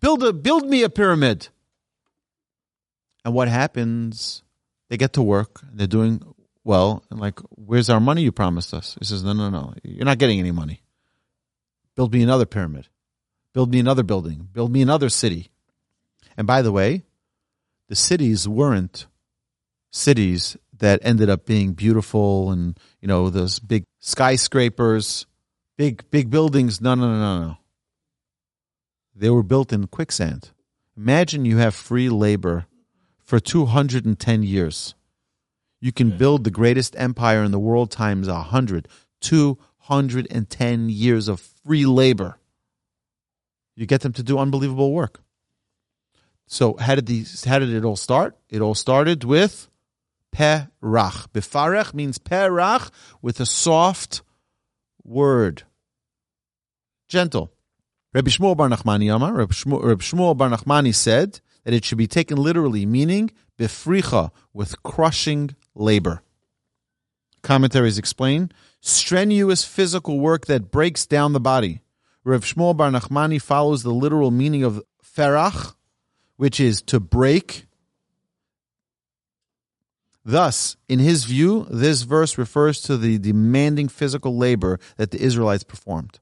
Build 0.01 0.23
a 0.25 0.33
build 0.33 0.69
me 0.69 0.83
a 0.83 0.89
pyramid. 0.89 1.49
And 3.25 3.35
what 3.35 3.49
happens? 3.49 4.43
They 4.89 4.97
get 4.97 5.13
to 5.15 5.23
work. 5.23 5.61
They're 5.73 5.87
doing 5.87 6.23
well, 6.65 7.05
and 7.11 7.21
like, 7.21 7.39
where's 7.51 7.89
our 7.89 8.01
money 8.01 8.23
you 8.23 8.33
promised 8.33 8.75
us? 8.75 8.97
He 8.99 9.05
says, 9.05 9.23
no, 9.23 9.33
no, 9.33 9.51
no, 9.51 9.75
you're 9.85 10.05
not 10.05 10.19
getting 10.19 10.41
any 10.41 10.51
money. 10.51 10.83
Build 11.95 12.13
me 12.13 12.23
another 12.23 12.45
pyramid. 12.45 12.89
Build 13.53 13.71
me 13.71 13.79
another 13.79 14.03
building. 14.03 14.49
Build 14.53 14.73
me 14.73 14.83
another 14.83 15.09
city. 15.09 15.51
And 16.37 16.47
by 16.47 16.63
the 16.63 16.73
way, 16.73 17.05
the 17.89 17.97
cities 17.97 18.49
weren't 18.49 19.07
cities 19.91 20.57
that 20.79 21.01
ended 21.03 21.31
up 21.31 21.47
being 21.47 21.73
beautiful 21.73 22.51
and, 22.51 22.79
you 23.01 23.09
know, 23.09 23.31
those 23.31 23.59
big 23.59 23.85
skyscrapers, 24.01 25.27
big, 25.77 26.09
big 26.11 26.31
buildings. 26.31 26.81
No, 26.81 26.95
no, 26.95 27.09
no, 27.09 27.19
no, 27.19 27.47
no. 27.49 27.57
They 29.15 29.31
were 29.31 29.43
built 29.43 29.73
in 29.73 29.87
quicksand. 29.87 30.51
Imagine 30.97 31.45
you 31.45 31.59
have 31.59 31.75
free 31.75 32.09
labor 32.09 32.67
for 33.25 33.41
210 33.41 34.43
years. 34.43 34.95
You 35.81 35.93
can 35.93 36.17
build 36.17 36.45
the 36.45 36.51
greatest 36.51 36.95
empire 36.99 37.43
in 37.43 37.51
the 37.51 37.59
world 37.59 37.91
times 37.91 38.29
100. 38.29 38.89
210 39.21 40.89
years 40.89 41.29
of 41.29 41.41
free 41.65 41.87
labor. 41.87 42.39
You 43.75 43.87
get 43.87 44.01
them 44.01 44.13
to 44.15 44.23
do 44.23 44.39
unbelievable 44.39 44.93
work. 44.93 45.21
So 46.47 46.77
how 46.77 46.95
did 46.95 47.07
these 47.07 47.45
how 47.45 47.59
did 47.59 47.73
it 47.73 47.85
all 47.85 47.97
start? 47.97 48.37
It 48.49 48.61
all 48.61 48.75
started 48.75 49.25
with 49.25 49.69
perach. 50.35 51.29
Befarech 51.29 51.95
means 51.95 52.19
perach 52.19 52.91
with 53.23 53.41
a 53.41 53.47
soft 53.47 54.23
word. 55.05 55.65
Gentle. 57.09 57.53
Rabbi 58.13 58.31
Shmuel 58.31 58.57
Bar 58.57 58.69
Nachmani 58.69 59.15
Amar, 59.15 59.35
Rabbi 59.35 59.53
Shmuel 59.53 60.37
Bar 60.37 60.49
Nachmani 60.49 60.95
said 60.95 61.41
that 61.65 61.75
it 61.75 61.85
should 61.85 61.99
be 61.99 62.07
taken 62.07 62.39
literally, 62.39 62.87
meaning 62.87 63.31
befricha, 63.59 64.31
with 64.53 64.83
crushing 64.83 65.55
labor. 65.75 66.23
Commentaries 67.43 67.99
explain 67.99 68.51
strenuous 68.81 69.65
physical 69.65 70.19
work 70.19 70.47
that 70.47 70.71
breaks 70.71 71.07
down 71.07 71.33
the 71.33 71.41
body. 71.41 71.83
Rav 72.25 72.43
Shmuel 72.43 72.77
Bar 72.77 72.91
Nachmani 72.91 73.41
follows 73.41 73.83
the 73.83 73.93
literal 73.93 74.31
meaning 74.31 74.65
of 74.65 74.83
ferach, 75.05 75.75
which 76.37 76.59
is 76.59 76.83
to 76.83 76.99
break. 76.99 77.66
Thus, 80.29 80.77
in 80.89 80.99
his 80.99 81.25
view, 81.25 81.69
this 81.71 82.03
verse 82.03 82.37
refers 82.37 82.81
to 82.83 82.97
the 82.97 83.17
demanding 83.17 83.87
physical 83.87 84.37
labor 84.37 84.81
that 84.97 85.13
the 85.13 85.23
Israelites 85.23 85.63
performed. 85.63 86.19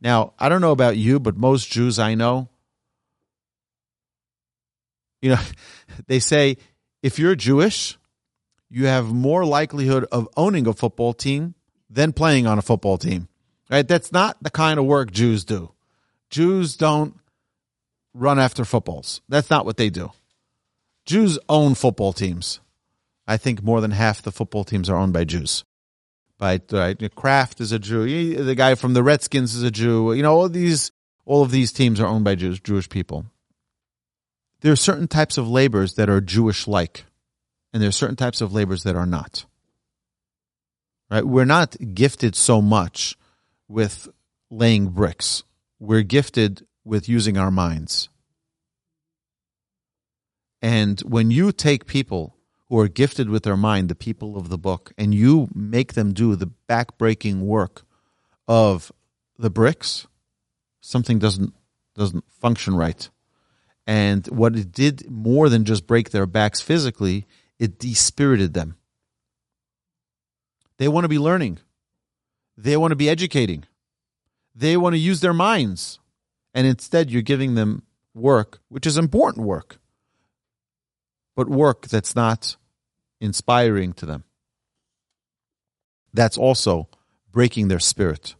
Now, 0.00 0.32
I 0.38 0.48
don't 0.48 0.62
know 0.62 0.72
about 0.72 0.96
you, 0.96 1.20
but 1.20 1.36
most 1.36 1.70
Jews 1.70 1.98
I 1.98 2.14
know, 2.14 2.48
you 5.20 5.28
know, 5.32 5.40
they 6.06 6.18
say 6.18 6.56
if 7.02 7.18
you're 7.18 7.34
Jewish, 7.34 7.98
you 8.70 8.86
have 8.86 9.12
more 9.12 9.44
likelihood 9.44 10.06
of 10.10 10.26
owning 10.34 10.66
a 10.66 10.72
football 10.72 11.12
team 11.12 11.54
than 11.90 12.14
playing 12.14 12.46
on 12.46 12.58
a 12.58 12.62
football 12.62 12.96
team. 12.96 13.28
Right? 13.70 13.86
That's 13.86 14.12
not 14.12 14.42
the 14.42 14.50
kind 14.50 14.80
of 14.80 14.86
work 14.86 15.10
Jews 15.10 15.44
do. 15.44 15.72
Jews 16.30 16.74
don't 16.74 17.20
run 18.14 18.38
after 18.38 18.64
footballs. 18.64 19.20
That's 19.28 19.50
not 19.50 19.66
what 19.66 19.76
they 19.76 19.90
do. 19.90 20.10
Jews 21.04 21.38
own 21.50 21.74
football 21.74 22.14
teams. 22.14 22.60
I 23.26 23.36
think 23.36 23.62
more 23.62 23.80
than 23.80 23.92
half 23.92 24.22
the 24.22 24.32
football 24.32 24.64
teams 24.64 24.90
are 24.90 24.96
owned 24.96 25.12
by 25.12 25.24
Jews. 25.24 25.64
By 26.38 26.60
right, 26.72 27.14
Kraft 27.14 27.60
is 27.60 27.70
a 27.70 27.78
Jew. 27.78 28.42
The 28.42 28.54
guy 28.54 28.74
from 28.74 28.94
the 28.94 29.02
Redskins 29.02 29.54
is 29.54 29.62
a 29.62 29.70
Jew. 29.70 30.12
You 30.14 30.22
know, 30.22 30.34
all 30.34 30.48
these 30.48 30.90
all 31.26 31.42
of 31.42 31.50
these 31.50 31.70
teams 31.70 32.00
are 32.00 32.06
owned 32.06 32.24
by 32.24 32.34
Jews, 32.34 32.60
Jewish 32.60 32.88
people. 32.88 33.26
There 34.62 34.72
are 34.72 34.76
certain 34.76 35.06
types 35.06 35.38
of 35.38 35.48
labors 35.48 35.94
that 35.94 36.08
are 36.08 36.20
Jewish 36.20 36.66
like, 36.66 37.04
and 37.72 37.82
there 37.82 37.88
are 37.88 37.92
certain 37.92 38.16
types 38.16 38.40
of 38.40 38.52
labors 38.52 38.82
that 38.82 38.96
are 38.96 39.06
not. 39.06 39.44
Right? 41.10 41.24
We're 41.24 41.44
not 41.44 41.76
gifted 41.94 42.34
so 42.34 42.60
much 42.62 43.16
with 43.68 44.08
laying 44.50 44.88
bricks. 44.88 45.44
We're 45.78 46.02
gifted 46.02 46.66
with 46.84 47.08
using 47.08 47.38
our 47.38 47.50
minds. 47.50 48.08
And 50.62 51.00
when 51.00 51.30
you 51.30 51.52
take 51.52 51.86
people 51.86 52.36
who 52.70 52.78
are 52.78 52.88
gifted 52.88 53.28
with 53.28 53.42
their 53.42 53.56
mind, 53.56 53.88
the 53.88 53.96
people 53.96 54.38
of 54.38 54.48
the 54.48 54.56
book, 54.56 54.92
and 54.96 55.12
you 55.12 55.48
make 55.52 55.94
them 55.94 56.14
do 56.14 56.36
the 56.36 56.50
backbreaking 56.68 57.40
work 57.40 57.82
of 58.46 58.92
the 59.36 59.50
bricks, 59.50 60.06
something 60.80 61.18
doesn't 61.18 61.52
doesn't 61.96 62.24
function 62.30 62.76
right. 62.76 63.10
And 63.86 64.24
what 64.28 64.54
it 64.54 64.70
did 64.70 65.10
more 65.10 65.48
than 65.48 65.64
just 65.64 65.86
break 65.86 66.10
their 66.10 66.26
backs 66.26 66.60
physically, 66.60 67.26
it 67.58 67.78
dispirited 67.78 68.54
them. 68.54 68.76
They 70.78 70.86
want 70.86 71.04
to 71.04 71.08
be 71.08 71.18
learning. 71.18 71.58
They 72.56 72.76
want 72.76 72.92
to 72.92 72.96
be 72.96 73.10
educating. 73.10 73.64
They 74.54 74.76
want 74.76 74.94
to 74.94 74.98
use 74.98 75.20
their 75.20 75.34
minds. 75.34 75.98
And 76.54 76.66
instead, 76.66 77.10
you're 77.10 77.22
giving 77.22 77.56
them 77.56 77.82
work, 78.14 78.60
which 78.68 78.86
is 78.86 78.96
important 78.96 79.44
work, 79.44 79.78
but 81.34 81.48
work 81.48 81.88
that's 81.88 82.14
not 82.14 82.56
inspiring 83.20 83.92
to 83.94 84.06
them. 84.06 84.24
That's 86.12 86.38
also 86.38 86.88
breaking 87.30 87.68
their 87.68 87.78
spirit. 87.78 88.34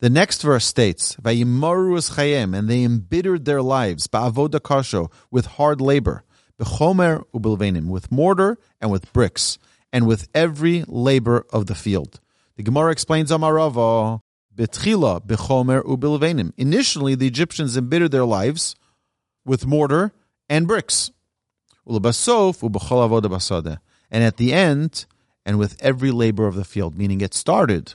The 0.00 0.10
next 0.10 0.42
verse 0.42 0.64
states, 0.64 1.16
"Vayimaru 1.16 1.96
chayim," 2.14 2.56
and 2.56 2.68
they 2.68 2.84
embittered 2.84 3.44
their 3.44 3.62
lives, 3.62 4.06
ba'avoda 4.06 4.60
kasho, 4.60 5.10
with 5.30 5.46
hard 5.46 5.80
labor, 5.80 6.24
bechomer 6.58 7.24
ubilvenim, 7.34 7.86
with 7.88 8.10
mortar 8.10 8.58
and 8.80 8.90
with 8.90 9.12
bricks, 9.12 9.58
and 9.92 10.06
with 10.06 10.28
every 10.34 10.84
labor 10.86 11.46
of 11.52 11.66
the 11.66 11.74
field. 11.74 12.20
The 12.56 12.62
Gemara 12.62 12.92
explains 12.92 13.30
Amarava, 13.30 14.20
betchila 14.54 15.20
bechomer 15.26 15.82
ubilvenim. 15.82 16.52
Initially, 16.56 17.14
the 17.14 17.26
Egyptians 17.26 17.76
embittered 17.76 18.10
their 18.10 18.24
lives 18.26 18.74
with 19.44 19.66
mortar 19.66 20.12
and 20.48 20.66
bricks. 20.66 21.10
And 24.10 24.24
at 24.24 24.36
the 24.36 24.52
end, 24.52 25.06
and 25.46 25.58
with 25.58 25.76
every 25.80 26.10
labor 26.10 26.46
of 26.46 26.54
the 26.54 26.64
field, 26.64 26.96
meaning 26.96 27.20
it 27.20 27.34
started 27.34 27.94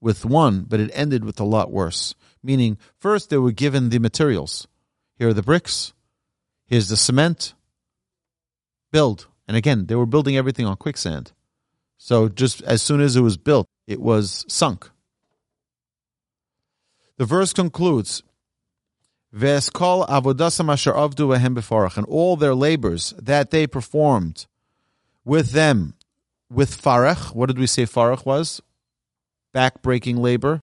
with 0.00 0.24
one, 0.24 0.64
but 0.68 0.80
it 0.80 0.90
ended 0.94 1.24
with 1.24 1.38
a 1.38 1.44
lot 1.44 1.70
worse. 1.70 2.14
Meaning, 2.42 2.78
first 2.98 3.30
they 3.30 3.38
were 3.38 3.52
given 3.52 3.90
the 3.90 3.98
materials. 3.98 4.66
Here 5.16 5.28
are 5.28 5.34
the 5.34 5.42
bricks. 5.42 5.92
Here's 6.66 6.88
the 6.88 6.96
cement. 6.96 7.54
Build. 8.90 9.28
And 9.46 9.56
again, 9.56 9.86
they 9.86 9.94
were 9.94 10.06
building 10.06 10.36
everything 10.36 10.66
on 10.66 10.76
quicksand. 10.76 11.32
So 11.98 12.28
just 12.28 12.62
as 12.62 12.82
soon 12.82 13.00
as 13.00 13.14
it 13.14 13.20
was 13.20 13.36
built, 13.36 13.68
it 13.86 14.00
was 14.00 14.44
sunk. 14.48 14.90
The 17.16 17.24
verse 17.24 17.52
concludes, 17.52 18.24
Veskol 19.34 20.08
avodasam 20.08 20.72
asher 20.72 20.92
avdu 20.92 21.28
behem 21.28 21.96
and 21.96 22.06
all 22.06 22.36
their 22.36 22.54
labors 22.54 23.14
that 23.18 23.50
they 23.50 23.66
performed 23.66 24.46
with 25.24 25.50
them, 25.50 25.94
with 26.50 26.80
farach. 26.80 27.34
What 27.34 27.46
did 27.46 27.58
we 27.58 27.66
say 27.66 27.84
farach 27.84 28.24
was? 28.26 28.60
Backbreaking 29.54 30.18
labor. 30.18 30.60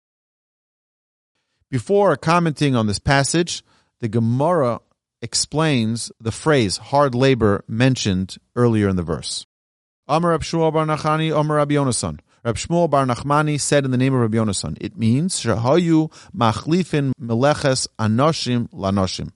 Before 1.70 2.16
commenting 2.16 2.74
on 2.74 2.86
this 2.86 2.98
passage, 2.98 3.62
the 4.00 4.08
Gemara 4.08 4.80
explains 5.20 6.10
the 6.20 6.32
phrase 6.32 6.78
hard 6.78 7.14
labor 7.14 7.64
mentioned 7.68 8.38
earlier 8.56 8.88
in 8.88 8.96
the 8.96 9.02
verse. 9.02 9.44
Amar 10.06 10.38
Shmuel 10.38 10.72
Bar 10.72 10.86
Nachani, 10.86 11.38
Amar 11.38 11.58
Rabbi 11.58 11.74
Yonasan. 11.74 12.20
Shmuel 12.44 12.88
Bar 12.88 13.04
Nachmani 13.04 13.60
said 13.60 13.84
in 13.84 13.90
the 13.90 13.98
name 13.98 14.14
of 14.14 14.20
Rabbi 14.20 14.38
Yonasan, 14.38 14.78
it 14.80 14.96
means 14.96 15.42
Shahayu 15.42 16.10
Machlifin 16.34 17.12
Meleches 17.20 17.86
Anoshim 17.98 18.70
Lanoshim. 18.70 19.32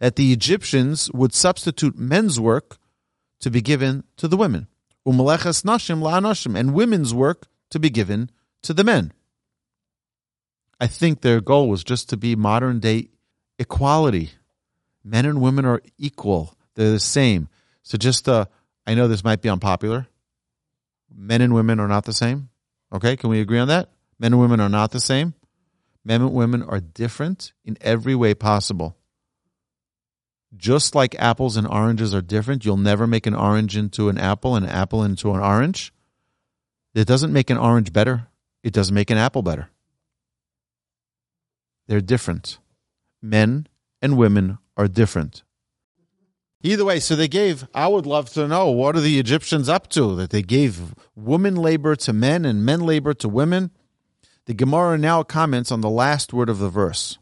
That 0.00 0.16
the 0.16 0.32
Egyptians 0.32 1.10
would 1.12 1.32
substitute 1.32 1.96
men's 1.96 2.40
work 2.40 2.78
to 3.40 3.50
be 3.50 3.60
given 3.60 4.04
to 4.16 4.28
the 4.28 4.36
women. 4.36 4.68
Umeleches 5.06 5.64
Nashim 5.64 6.00
Lanoshim, 6.00 6.58
and 6.58 6.74
women's 6.74 7.14
work 7.14 7.46
to 7.70 7.78
be 7.78 7.90
given 7.90 8.30
to 8.62 8.72
the 8.72 8.84
men. 8.84 9.12
I 10.80 10.86
think 10.86 11.20
their 11.20 11.40
goal 11.40 11.68
was 11.68 11.84
just 11.84 12.08
to 12.10 12.16
be 12.16 12.36
modern 12.36 12.80
day 12.80 13.08
equality 13.58 14.32
men 15.06 15.24
and 15.24 15.40
women 15.40 15.64
are 15.64 15.80
equal. 15.96 16.54
They're 16.74 16.90
the 16.90 17.00
same. 17.00 17.48
So 17.82 17.96
just 17.96 18.28
uh, 18.28 18.46
I 18.86 18.94
know 18.94 19.08
this 19.08 19.24
might 19.24 19.40
be 19.40 19.48
unpopular. 19.48 20.08
Men 21.14 21.40
and 21.40 21.54
women 21.54 21.78
are 21.78 21.88
not 21.88 22.04
the 22.04 22.12
same. 22.12 22.50
Okay, 22.92 23.16
can 23.16 23.30
we 23.30 23.40
agree 23.40 23.58
on 23.58 23.68
that? 23.68 23.90
Men 24.18 24.32
and 24.32 24.40
women 24.40 24.60
are 24.60 24.68
not 24.68 24.90
the 24.90 25.00
same. 25.00 25.34
Men 26.04 26.22
and 26.22 26.32
women 26.32 26.62
are 26.62 26.80
different 26.80 27.52
in 27.64 27.78
every 27.80 28.14
way 28.14 28.34
possible. 28.34 28.96
Just 30.54 30.94
like 30.94 31.14
apples 31.18 31.56
and 31.56 31.66
oranges 31.66 32.14
are 32.14 32.22
different, 32.22 32.64
you'll 32.64 32.76
never 32.76 33.06
make 33.06 33.26
an 33.26 33.34
orange 33.34 33.76
into 33.76 34.08
an 34.08 34.18
apple 34.18 34.54
and 34.54 34.66
an 34.66 34.72
apple 34.72 35.02
into 35.02 35.32
an 35.32 35.40
orange. 35.40 35.92
It 36.94 37.06
doesn't 37.06 37.32
make 37.32 37.50
an 37.50 37.58
orange 37.58 37.92
better. 37.92 38.28
It 38.62 38.72
doesn't 38.72 38.94
make 38.94 39.10
an 39.10 39.18
apple 39.18 39.42
better. 39.42 39.70
They're 41.88 42.00
different. 42.00 42.58
Men 43.22 43.66
and 44.00 44.16
women 44.16 44.58
are 44.76 44.88
different. 44.88 45.42
Either 46.62 46.84
way, 46.84 46.98
so 47.00 47.14
they 47.14 47.28
gave, 47.28 47.68
I 47.74 47.86
would 47.86 48.06
love 48.06 48.30
to 48.30 48.48
know, 48.48 48.70
what 48.70 48.96
are 48.96 49.00
the 49.00 49.18
Egyptians 49.18 49.68
up 49.68 49.88
to? 49.90 50.16
That 50.16 50.30
they 50.30 50.42
gave 50.42 50.94
woman 51.14 51.54
labor 51.54 51.94
to 51.96 52.12
men 52.12 52.44
and 52.44 52.64
men 52.64 52.80
labor 52.80 53.14
to 53.14 53.28
women? 53.28 53.70
The 54.46 54.54
Gemara 54.54 54.96
now 54.98 55.22
comments 55.22 55.70
on 55.70 55.80
the 55.80 55.90
last 55.90 56.32
word 56.32 56.48
of 56.48 56.58
the 56.58 56.70
verse. 56.70 57.18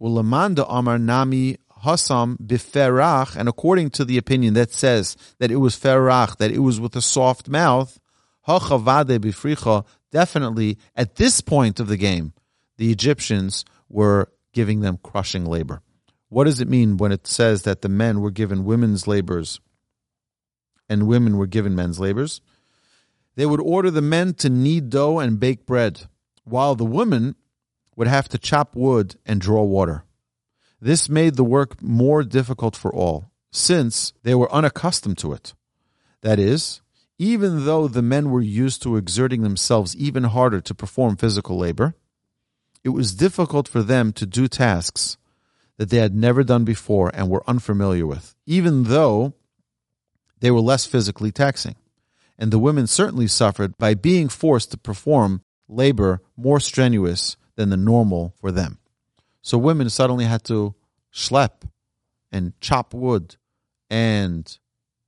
Ulamanda 0.00 0.64
Amar 0.68 0.98
Nami 0.98 1.58
Hasam 1.84 2.36
Biferach, 2.38 3.36
and 3.36 3.48
according 3.48 3.90
to 3.90 4.04
the 4.04 4.18
opinion 4.18 4.54
that 4.54 4.72
says 4.72 5.16
that 5.38 5.50
it 5.50 5.56
was 5.56 5.76
Ferach, 5.76 6.36
that 6.38 6.50
it 6.50 6.58
was 6.58 6.80
with 6.80 6.96
a 6.96 7.02
soft 7.02 7.48
mouth, 7.48 7.98
Hachavade 8.46 9.18
Bifricha, 9.18 9.84
definitely 10.10 10.78
at 10.96 11.16
this 11.16 11.40
point 11.40 11.80
of 11.80 11.88
the 11.88 11.96
game, 11.96 12.32
the 12.76 12.90
Egyptians 12.90 13.64
were 13.88 14.32
giving 14.52 14.80
them 14.80 14.98
crushing 15.02 15.44
labor. 15.44 15.82
What 16.28 16.44
does 16.44 16.60
it 16.60 16.68
mean 16.68 16.96
when 16.96 17.12
it 17.12 17.26
says 17.26 17.62
that 17.62 17.82
the 17.82 17.88
men 17.88 18.20
were 18.20 18.30
given 18.30 18.64
women's 18.64 19.06
labors 19.06 19.60
and 20.88 21.06
women 21.06 21.36
were 21.36 21.46
given 21.46 21.74
men's 21.74 22.00
labors? 22.00 22.40
They 23.34 23.46
would 23.46 23.60
order 23.60 23.90
the 23.90 24.02
men 24.02 24.34
to 24.34 24.48
knead 24.48 24.90
dough 24.90 25.20
and 25.20 25.38
bake 25.38 25.64
bread, 25.64 26.06
while 26.44 26.74
the 26.74 26.84
women 26.84 27.36
would 27.94 28.08
have 28.08 28.28
to 28.30 28.38
chop 28.38 28.74
wood 28.74 29.16
and 29.24 29.40
draw 29.40 29.62
water. 29.62 30.04
This 30.80 31.08
made 31.08 31.34
the 31.34 31.44
work 31.44 31.82
more 31.82 32.22
difficult 32.22 32.76
for 32.76 32.94
all, 32.94 33.30
since 33.50 34.12
they 34.22 34.34
were 34.34 34.52
unaccustomed 34.52 35.18
to 35.18 35.32
it. 35.32 35.54
That 36.22 36.38
is, 36.38 36.82
even 37.18 37.64
though 37.64 37.88
the 37.88 38.02
men 38.02 38.30
were 38.30 38.40
used 38.40 38.82
to 38.82 38.96
exerting 38.96 39.42
themselves 39.42 39.96
even 39.96 40.24
harder 40.24 40.60
to 40.60 40.74
perform 40.74 41.16
physical 41.16 41.58
labor, 41.58 41.94
it 42.84 42.90
was 42.90 43.14
difficult 43.14 43.66
for 43.66 43.82
them 43.82 44.12
to 44.12 44.24
do 44.24 44.46
tasks 44.46 45.16
that 45.78 45.90
they 45.90 45.98
had 45.98 46.14
never 46.14 46.44
done 46.44 46.64
before 46.64 47.10
and 47.12 47.28
were 47.28 47.48
unfamiliar 47.48 48.06
with, 48.06 48.34
even 48.46 48.84
though 48.84 49.34
they 50.40 50.50
were 50.50 50.60
less 50.60 50.86
physically 50.86 51.32
taxing. 51.32 51.74
And 52.38 52.52
the 52.52 52.58
women 52.58 52.86
certainly 52.86 53.26
suffered 53.26 53.76
by 53.78 53.94
being 53.94 54.28
forced 54.28 54.70
to 54.70 54.78
perform 54.78 55.42
labor 55.68 56.22
more 56.36 56.60
strenuous 56.60 57.36
than 57.56 57.70
the 57.70 57.76
normal 57.76 58.34
for 58.40 58.52
them. 58.52 58.77
So 59.48 59.56
women 59.56 59.88
suddenly 59.88 60.26
had 60.26 60.44
to 60.44 60.74
schlep 61.10 61.62
and 62.30 62.52
chop 62.60 62.92
wood 62.92 63.36
and 63.88 64.58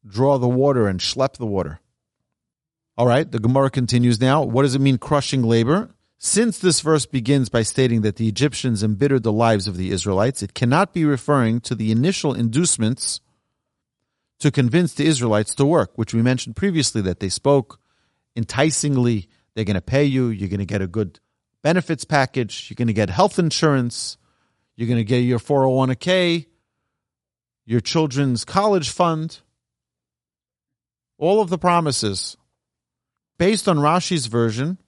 draw 0.07 0.39
the 0.39 0.49
water 0.49 0.89
and 0.89 0.99
schlep 0.99 1.35
the 1.35 1.45
water. 1.45 1.79
All 2.97 3.07
right, 3.07 3.31
the 3.31 3.39
Gemara 3.39 3.69
continues 3.69 4.19
now. 4.19 4.43
What 4.43 4.63
does 4.63 4.75
it 4.75 4.81
mean, 4.81 4.97
crushing 4.97 5.43
labor? 5.43 5.95
Since 6.17 6.59
this 6.59 6.81
verse 6.81 7.05
begins 7.05 7.51
by 7.51 7.61
stating 7.61 8.01
that 8.01 8.17
the 8.17 8.29
Egyptians 8.29 8.83
embittered 8.83 9.25
the 9.25 9.31
lives 9.31 9.69
of 9.69 9.77
the 9.77 9.91
Israelites, 9.91 10.43
it 10.43 10.55
cannot 10.55 10.95
be 10.95 11.05
referring 11.05 11.61
to 11.61 11.75
the 11.75 11.93
initial 11.93 12.33
inducements 12.33 13.21
to 14.39 14.51
convince 14.51 14.95
the 14.95 15.05
Israelites 15.05 15.55
to 15.57 15.67
work, 15.67 15.91
which 15.97 16.15
we 16.15 16.23
mentioned 16.23 16.57
previously 16.57 17.03
that 17.03 17.21
they 17.21 17.29
spoke 17.29 17.79
enticingly. 18.35 19.29
They're 19.55 19.67
going 19.67 19.75
to 19.75 19.83
pay 19.83 20.05
you. 20.05 20.29
You're 20.29 20.49
going 20.49 20.61
to 20.61 20.65
get 20.65 20.81
a 20.81 20.87
good 20.87 21.21
benefits 21.63 22.07
package. 22.07 22.71
You're 22.71 22.77
going 22.77 22.89
to 22.89 22.95
get 22.95 23.11
health 23.11 23.39
insurance. 23.39 24.17
You're 24.81 24.87
going 24.87 24.97
to 24.97 25.05
get 25.05 25.19
your 25.19 25.39
401k, 25.39 26.47
your 27.67 27.81
children's 27.81 28.47
college 28.47 28.89
fund. 28.89 29.41
All 31.19 31.43
of 31.43 31.51
the 31.51 31.59
promises 31.59 32.39
Based 33.37 33.69
on 33.69 33.77
Rashi's 33.77 34.25
version, 34.25 34.79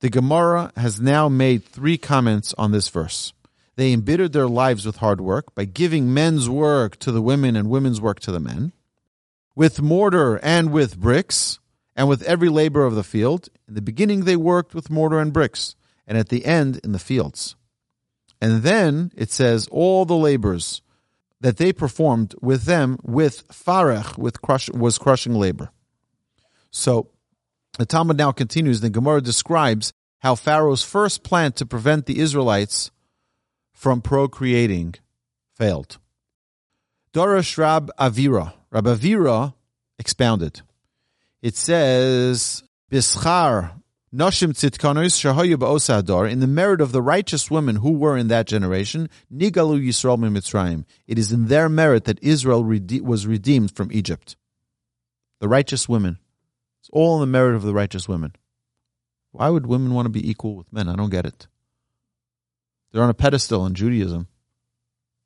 the 0.00 0.10
Gemara 0.10 0.72
has 0.76 1.00
now 1.00 1.30
made 1.30 1.64
three 1.64 1.96
comments 1.96 2.52
on 2.58 2.72
this 2.72 2.90
verse. 2.90 3.32
They 3.76 3.94
embittered 3.94 4.34
their 4.34 4.46
lives 4.46 4.84
with 4.84 4.96
hard 4.96 5.22
work 5.22 5.54
by 5.54 5.64
giving 5.64 6.12
men's 6.12 6.46
work 6.46 6.98
to 6.98 7.10
the 7.10 7.22
women 7.22 7.56
and 7.56 7.70
women's 7.70 8.02
work 8.02 8.20
to 8.20 8.30
the 8.30 8.40
men, 8.40 8.74
with 9.54 9.80
mortar 9.80 10.38
and 10.42 10.70
with 10.70 11.00
bricks, 11.00 11.60
and 11.96 12.10
with 12.10 12.22
every 12.24 12.50
labor 12.50 12.84
of 12.84 12.94
the 12.94 13.02
field. 13.02 13.48
In 13.66 13.72
the 13.72 13.80
beginning, 13.80 14.24
they 14.24 14.36
worked 14.36 14.74
with 14.74 14.90
mortar 14.90 15.18
and 15.18 15.32
bricks, 15.32 15.76
and 16.06 16.18
at 16.18 16.28
the 16.28 16.44
end, 16.44 16.78
in 16.84 16.92
the 16.92 16.98
fields. 16.98 17.56
And 18.40 18.62
then 18.62 19.12
it 19.16 19.30
says 19.30 19.68
all 19.70 20.04
the 20.04 20.16
labors 20.16 20.82
that 21.40 21.56
they 21.56 21.72
performed 21.72 22.34
with 22.40 22.64
them 22.64 22.98
with 23.02 23.46
farech, 23.48 24.18
with 24.18 24.42
crush, 24.42 24.70
was 24.70 24.98
crushing 24.98 25.34
labor. 25.34 25.70
So 26.70 27.08
the 27.78 27.86
Talmud 27.86 28.16
now 28.16 28.32
continues. 28.32 28.80
The 28.80 28.90
Gemara 28.90 29.20
describes 29.20 29.92
how 30.18 30.34
Pharaoh's 30.34 30.82
first 30.82 31.22
plan 31.22 31.52
to 31.52 31.66
prevent 31.66 32.06
the 32.06 32.18
Israelites 32.18 32.90
from 33.72 34.00
procreating 34.00 34.94
failed. 35.54 35.98
Dorish 37.12 37.56
Rav 37.58 37.90
Avira. 37.98 38.52
Rav 38.70 38.84
Avira 38.84 39.54
expounded. 39.98 40.62
It 41.42 41.56
says, 41.56 42.62
Bischar 42.90 43.72
Noshim 44.16 44.52
tzitkanos 44.52 45.12
shahayu 45.20 45.56
ba'osadar, 45.56 46.30
in 46.30 46.40
the 46.40 46.46
merit 46.46 46.80
of 46.80 46.90
the 46.90 47.02
righteous 47.02 47.50
women 47.50 47.76
who 47.76 47.92
were 47.92 48.16
in 48.16 48.28
that 48.28 48.46
generation, 48.46 49.10
nigalu 49.30 49.86
Yisrael 49.86 50.16
mitzrayim. 50.16 50.86
It 51.06 51.18
is 51.18 51.32
in 51.32 51.48
their 51.48 51.68
merit 51.68 52.04
that 52.04 52.22
Israel 52.22 52.64
rede- 52.64 53.02
was 53.02 53.26
redeemed 53.26 53.76
from 53.76 53.92
Egypt. 53.92 54.36
The 55.40 55.48
righteous 55.48 55.86
women. 55.86 56.18
It's 56.80 56.88
all 56.94 57.16
in 57.16 57.20
the 57.20 57.26
merit 57.26 57.56
of 57.56 57.62
the 57.62 57.74
righteous 57.74 58.08
women. 58.08 58.34
Why 59.32 59.50
would 59.50 59.66
women 59.66 59.92
want 59.92 60.06
to 60.06 60.10
be 60.10 60.30
equal 60.30 60.56
with 60.56 60.72
men? 60.72 60.88
I 60.88 60.96
don't 60.96 61.10
get 61.10 61.26
it. 61.26 61.46
They're 62.92 63.02
on 63.02 63.10
a 63.10 63.14
pedestal 63.14 63.66
in 63.66 63.74
Judaism. 63.74 64.28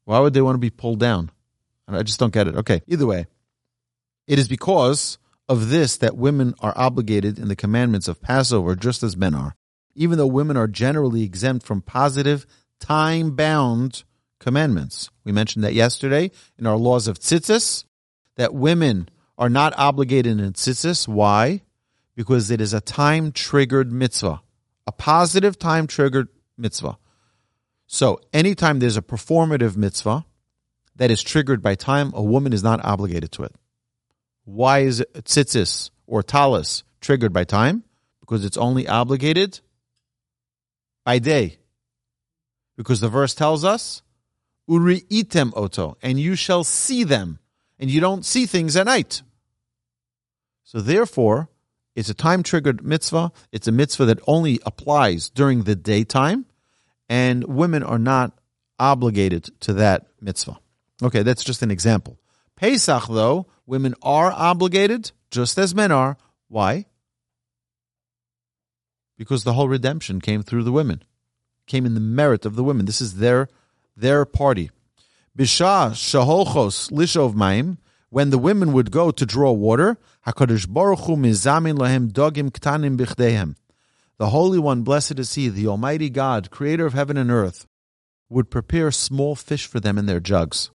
Why 0.05 0.19
would 0.19 0.33
they 0.33 0.43
want 0.43 0.57
to 0.57 0.59
be 0.59 0.71
pulled 0.71 0.99
down? 0.99 1.31
I 1.87 2.03
just 2.03 2.19
don't 2.19 2.35
get 2.35 2.49
it. 2.49 2.57
Okay, 2.57 2.83
either 2.89 3.07
way, 3.07 3.27
it 4.27 4.41
is 4.41 4.49
because 4.49 5.19
of 5.51 5.69
this 5.69 5.97
that 5.97 6.17
women 6.17 6.55
are 6.61 6.73
obligated 6.77 7.37
in 7.37 7.49
the 7.49 7.57
commandments 7.57 8.07
of 8.07 8.23
Passover 8.23 8.77
just 8.77 9.03
as 9.03 9.17
men 9.17 9.35
are, 9.35 9.57
even 9.97 10.17
though 10.17 10.29
women 10.29 10.57
are 10.57 10.69
generally 10.69 11.25
exempt 11.25 11.67
from 11.67 11.83
positive, 11.83 12.47
time 12.79 13.35
bound 13.35 14.05
commandments. 14.39 15.11
We 15.25 15.33
mentioned 15.33 15.65
that 15.65 15.75
yesterday 15.75 16.31
in 16.57 16.69
our 16.69 16.77
laws 16.77 17.09
of 17.09 17.19
tzitzis, 17.19 17.85
that 18.37 18.55
women 18.55 19.09
are 19.37 19.49
not 19.49 19.75
obligated 19.77 20.39
in 20.39 20.53
tzitzis. 20.53 21.09
Why? 21.09 21.63
Because 22.15 22.53
it 22.53 22.61
is 22.61 22.73
a 22.73 22.81
time 22.81 23.33
triggered 23.33 23.91
mitzvah, 23.91 24.43
a 24.87 24.93
positive 24.93 25.59
time 25.59 25.89
triggered 25.89 26.29
mitzvah. 26.57 26.97
So 27.89 28.21
anytime 28.33 28.79
there's 28.79 28.97
a 28.97 29.03
performative 29.03 29.77
mitzvah 29.77 30.25
that 30.95 31.11
is 31.11 31.25
triggered 31.25 31.61
by 31.61 31.75
time, 31.75 32.13
a 32.15 32.23
woman 32.23 32.53
is 32.53 32.63
not 32.63 32.85
obligated 32.85 33.33
to 33.33 33.43
it. 33.43 33.53
Why 34.53 34.81
is 34.81 35.01
it 35.01 35.15
tzitzis 35.15 35.91
or 36.07 36.23
talis 36.23 36.83
triggered 37.01 37.33
by 37.33 37.45
time? 37.45 37.85
Because 38.21 38.45
it's 38.45 38.57
only 38.57 38.89
obligated 38.89 39.61
by 41.05 41.21
day. 41.21 41.59
Because 42.77 43.01
the 43.01 43.09
verse 43.09 43.35
tells 43.35 43.65
us, 43.65 44.03
Uri 44.67 45.05
item 45.13 45.53
oto, 45.55 45.97
and 46.03 46.19
you 46.19 46.35
shall 46.35 46.65
see 46.65 47.05
them. 47.05 47.39
And 47.79 47.91
you 47.91 48.01
don't 48.01 48.27
see 48.27 48.45
things 48.45 48.77
at 48.77 48.87
night. 48.87 49.23
So 50.65 50.81
therefore, 50.81 51.49
it's 51.95 52.11
a 52.11 52.15
time 52.15 52.43
triggered 52.43 52.85
mitzvah. 52.85 53.33
It's 53.53 53.69
a 53.69 53.73
mitzvah 53.73 54.07
that 54.07 54.21
only 54.27 54.61
applies 54.67 55.31
during 55.31 55.63
the 55.63 55.77
daytime, 55.77 56.47
and 57.09 57.45
women 57.45 57.83
are 57.83 57.99
not 57.99 58.39
obligated 58.79 59.51
to 59.61 59.75
that 59.75 60.09
mitzvah. 60.21 60.59
Okay, 61.03 61.23
that's 61.23 61.45
just 61.45 61.63
an 61.63 61.71
example. 61.71 62.19
Pesach, 62.61 63.07
though, 63.09 63.47
women 63.65 63.95
are 64.03 64.31
obligated 64.31 65.13
just 65.31 65.57
as 65.57 65.75
men 65.75 65.91
are. 65.91 66.19
Why? 66.49 66.85
Because 69.17 69.45
the 69.45 69.55
whole 69.55 69.67
redemption 69.67 70.21
came 70.21 70.43
through 70.43 70.65
the 70.65 70.73
women, 70.73 71.03
came 71.67 71.87
in 71.87 71.95
the 71.95 72.01
merit 72.01 72.45
of 72.45 72.57
the 72.57 72.63
women. 72.63 72.85
This 72.85 73.01
is 73.01 73.15
their 73.15 73.49
their 73.97 74.27
party. 74.27 74.71
Bisha 75.37 75.93
shaholchos 75.93 76.91
lishov 76.91 77.35
maim 77.35 77.79
when 78.11 78.29
the 78.29 78.37
women 78.37 78.75
would 78.75 78.91
go 78.91 79.11
to 79.11 79.25
draw 79.25 79.53
water, 79.53 79.97
Hakadosh 80.27 80.69
Baruch 80.69 81.07
Hu 81.07 81.17
mizamin 81.17 81.79
lahem 81.79 82.13
dogim 82.13 82.51
ktanim 82.51 82.99
bichdehem. 82.99 83.55
The 84.19 84.29
Holy 84.29 84.59
One, 84.59 84.83
blessed 84.83 85.19
is 85.19 85.33
He, 85.33 85.49
the 85.49 85.67
Almighty 85.67 86.11
God, 86.11 86.51
Creator 86.51 86.85
of 86.85 86.93
heaven 86.93 87.17
and 87.17 87.31
earth, 87.31 87.67
would 88.29 88.51
prepare 88.51 88.91
small 88.91 89.35
fish 89.35 89.67
for 89.67 89.81
them 89.81 89.97
in 89.97 90.05
their 90.05 90.21
jugs. 90.21 90.71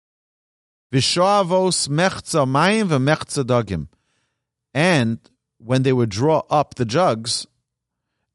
Vishavos 0.95 1.89
mechza 1.89 2.47
mayim 2.47 2.87
v'mechza 2.87 3.43
dagim. 3.43 3.89
And 4.73 5.19
when 5.59 5.83
they 5.83 5.93
would 5.93 6.09
draw 6.09 6.43
up 6.49 6.77
the 6.77 6.85
jugs, 6.85 7.49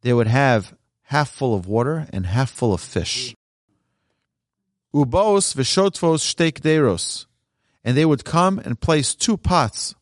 they 0.02 0.12
would 0.12 0.28
have 0.28 0.76
half 1.04 1.30
full 1.30 1.56
of 1.56 1.68
water 1.68 2.06
and 2.12 2.26
half 2.26 2.50
full 2.50 2.74
of 2.74 2.82
fish. 2.82 3.34
Ubos 4.94 5.56
v'shotvos 5.56 6.20
shteik 6.20 6.60
deros 6.60 7.28
and 7.82 7.96
they 7.96 8.04
would 8.04 8.26
come 8.26 8.60
and 8.60 8.82
place 8.82 9.16
two 9.16 9.38
pots 9.38 9.96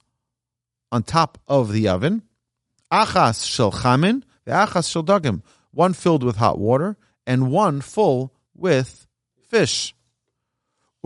on 0.91 1.04
top 1.04 1.38
of 1.48 1.72
the 1.72 1.88
oven. 1.88 2.24
Achas 2.91 3.46
shel 3.48 3.72
chamin, 3.72 4.24
achas 4.48 4.89
shel 4.91 5.04
dagim, 5.04 5.43
one 5.70 5.93
filled 5.93 6.24
with 6.24 6.38
hot 6.38 6.58
water 6.58 6.98
and 7.28 7.52
one 7.52 7.82
full 7.82 8.34
with 8.56 9.06
fish. 9.48 9.93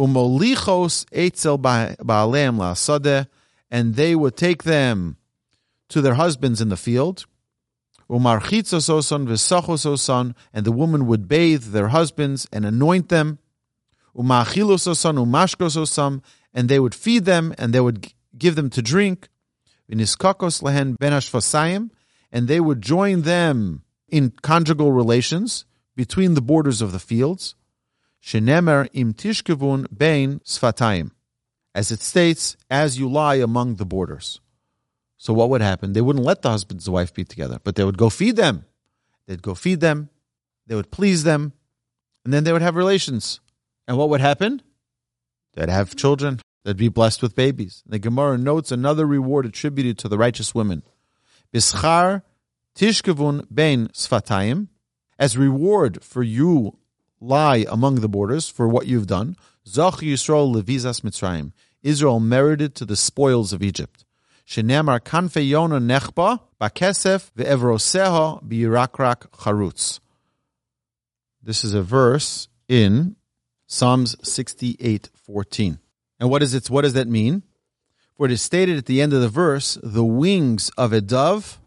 Umolichos 0.01 1.05
eitzel 1.11 1.59
ba'aleim 1.61 2.57
la'asodeh, 2.57 3.27
and 3.69 3.93
they 3.93 4.15
would 4.15 4.35
take 4.35 4.63
them 4.63 5.17
to 5.89 6.01
their 6.01 6.15
husbands 6.15 6.59
in 6.59 6.69
the 6.69 6.77
field. 6.77 7.25
Umarchitzos 8.09 8.89
oson 8.89 9.27
v'sachos 9.27 9.85
oson, 9.85 10.33
and 10.51 10.65
the 10.65 10.71
woman 10.71 11.05
would 11.05 11.27
bathe 11.27 11.65
their 11.65 11.89
husbands 11.89 12.47
and 12.51 12.65
anoint 12.65 13.09
them. 13.09 13.37
Umachilos 14.17 14.87
oson 14.87 15.23
umashkos 15.23 15.77
oson, 15.77 16.23
and 16.51 16.67
they 16.67 16.79
would 16.79 16.95
feed 16.95 17.25
them 17.25 17.53
and 17.59 17.71
they 17.71 17.79
would 17.79 18.11
give 18.35 18.55
them 18.55 18.71
to 18.71 18.81
drink. 18.81 19.29
Viniskakos 19.87 20.63
lehen 20.63 20.95
ben 20.99 21.11
hashvasayim, 21.11 21.91
and 22.31 22.47
they 22.47 22.59
would 22.59 22.81
join 22.81 23.21
them 23.21 23.83
in 24.09 24.31
conjugal 24.41 24.91
relations 24.91 25.65
between 25.95 26.33
the 26.33 26.41
borders 26.41 26.81
of 26.81 26.91
the 26.91 26.99
fields. 26.99 27.53
Shenemer 28.23 28.88
im 28.93 29.13
tishkevun 29.13 29.88
bein 29.95 30.39
sfatayim. 30.45 31.12
As 31.73 31.91
it 31.91 32.01
states, 32.01 32.57
as 32.69 32.99
you 32.99 33.10
lie 33.10 33.36
among 33.36 33.75
the 33.75 33.86
borders. 33.86 34.41
So 35.17 35.34
what 35.34 35.49
would 35.49 35.62
happen? 35.62 35.93
They 35.93 36.01
wouldn't 36.01 36.25
let 36.25 36.41
the 36.41 36.49
husband 36.49 36.81
and 36.86 36.93
wife 36.93 37.13
be 37.13 37.23
together, 37.23 37.60
but 37.63 37.75
they 37.75 37.84
would 37.84 37.97
go 37.97 38.10
feed 38.10 38.36
them. 38.36 38.65
They'd 39.27 39.41
go 39.41 39.55
feed 39.55 39.79
them. 39.79 40.10
They 40.67 40.75
would 40.75 40.91
please 40.91 41.23
them. 41.23 41.53
And 42.25 42.34
then 42.34 42.43
they 42.43 42.51
would 42.51 42.62
have 42.62 42.75
relations. 42.75 43.39
And 43.88 43.97
what 43.97 44.10
would 44.10 44.21
happen? 44.21 44.62
They'd 45.53 45.69
have 45.69 45.95
children. 45.95 46.39
They'd 46.63 46.77
be 46.77 46.89
blessed 46.89 47.21
with 47.21 47.36
babies. 47.36 47.84
The 47.86 47.99
Gemara 47.99 48.38
notes 48.38 48.71
another 48.71 49.05
reward 49.05 49.45
attributed 49.45 49.97
to 49.99 50.07
the 50.07 50.17
righteous 50.17 50.53
women. 50.53 50.84
Bischar 51.53 52.23
tishkevun 52.75 53.47
bein 53.53 53.88
sfatayim. 53.89 54.67
As 55.17 55.38
reward 55.38 56.03
for 56.03 56.23
you 56.23 56.77
lie 57.21 57.65
among 57.69 57.95
the 58.01 58.10
borders 58.10 58.49
for 58.49 58.67
what 58.67 58.88
you've 58.88 59.07
done. 59.07 59.38
Zach 59.67 59.95
Yisrael 59.95 60.53
levizas 60.53 61.01
Mitzrayim. 61.01 61.53
Israel 61.84 62.19
merited 62.19 62.75
to 62.75 62.86
the 62.86 62.95
spoils 62.95 63.53
of 63.53 63.63
Egypt. 63.63 64.03
Shenemar 64.45 64.99
kanfe 64.99 65.47
yona 65.47 65.79
nechba 65.79 66.41
bakesef 66.60 67.31
ve'evroseha 67.38 68.43
biyirakrak 68.43 69.29
charutz. 69.31 69.99
This 71.41 71.63
is 71.63 71.73
a 71.73 71.81
verse 71.81 72.49
in 72.67 73.15
Psalms 73.67 74.15
68:14. 74.23 75.79
And 76.19 76.29
what 76.29 76.43
is 76.43 76.53
it? 76.53 76.69
What 76.69 76.81
does 76.81 76.93
that 76.93 77.07
mean? 77.07 77.43
For 78.17 78.25
it 78.25 78.31
is 78.31 78.41
stated 78.41 78.77
at 78.77 78.86
the 78.86 79.01
end 79.01 79.13
of 79.13 79.21
the 79.21 79.29
verse, 79.29 79.77
the 79.81 80.03
wings 80.03 80.69
of 80.77 80.93
a 80.93 81.01
dove 81.01 81.60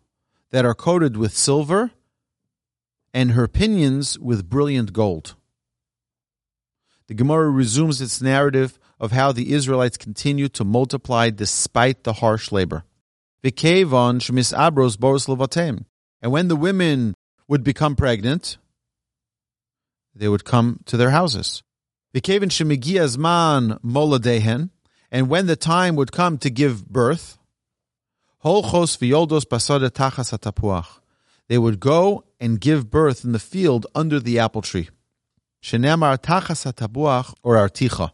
that 0.51 0.65
are 0.65 0.75
coated 0.75 1.17
with 1.17 1.35
silver, 1.35 1.91
and 3.13 3.33
her 3.33 3.49
pinions 3.49 4.19
with 4.19 4.49
brilliant 4.49 4.93
gold. 4.93 5.35
The 7.09 7.15
Gemara 7.15 7.51
resumes 7.51 8.01
its 8.01 8.23
narrative 8.23 8.79
of 8.99 9.13
how 9.13 9.33
the 9.33 9.53
Israelites 9.53 9.99
continued 9.99 10.55
to 10.55 10.65
multiply 10.65 11.31
despite 11.31 12.05
the 12.05 12.15
harsh 12.15 12.51
labor. 12.51 12.85
And 16.23 16.33
when 16.33 16.49
the 16.49 16.57
women 16.57 17.15
would 17.47 17.63
become 17.63 17.95
pregnant, 17.95 18.57
they 20.15 20.29
would 20.29 20.45
come 20.45 20.81
to 20.87 20.97
their 20.97 21.11
houses. 21.11 21.63
And 25.11 25.29
when 25.29 25.47
the 25.47 25.57
time 25.57 25.97
would 25.97 26.11
come 26.13 26.39
to 26.39 26.51
give 26.51 26.87
birth, 26.89 27.37
they 31.49 31.59
would 31.59 31.81
go 31.81 32.25
and 32.41 32.61
give 32.61 32.91
birth 32.91 33.25
in 33.25 33.33
the 33.33 33.39
field 33.39 33.87
under 33.95 34.21
the 34.21 34.39
apple 34.39 34.63
tree. 34.63 34.89
Shenemar 35.65 36.19
tachas 36.19 36.71
hatabuach 36.71 37.33
or 37.43 37.57
articha. 37.57 38.11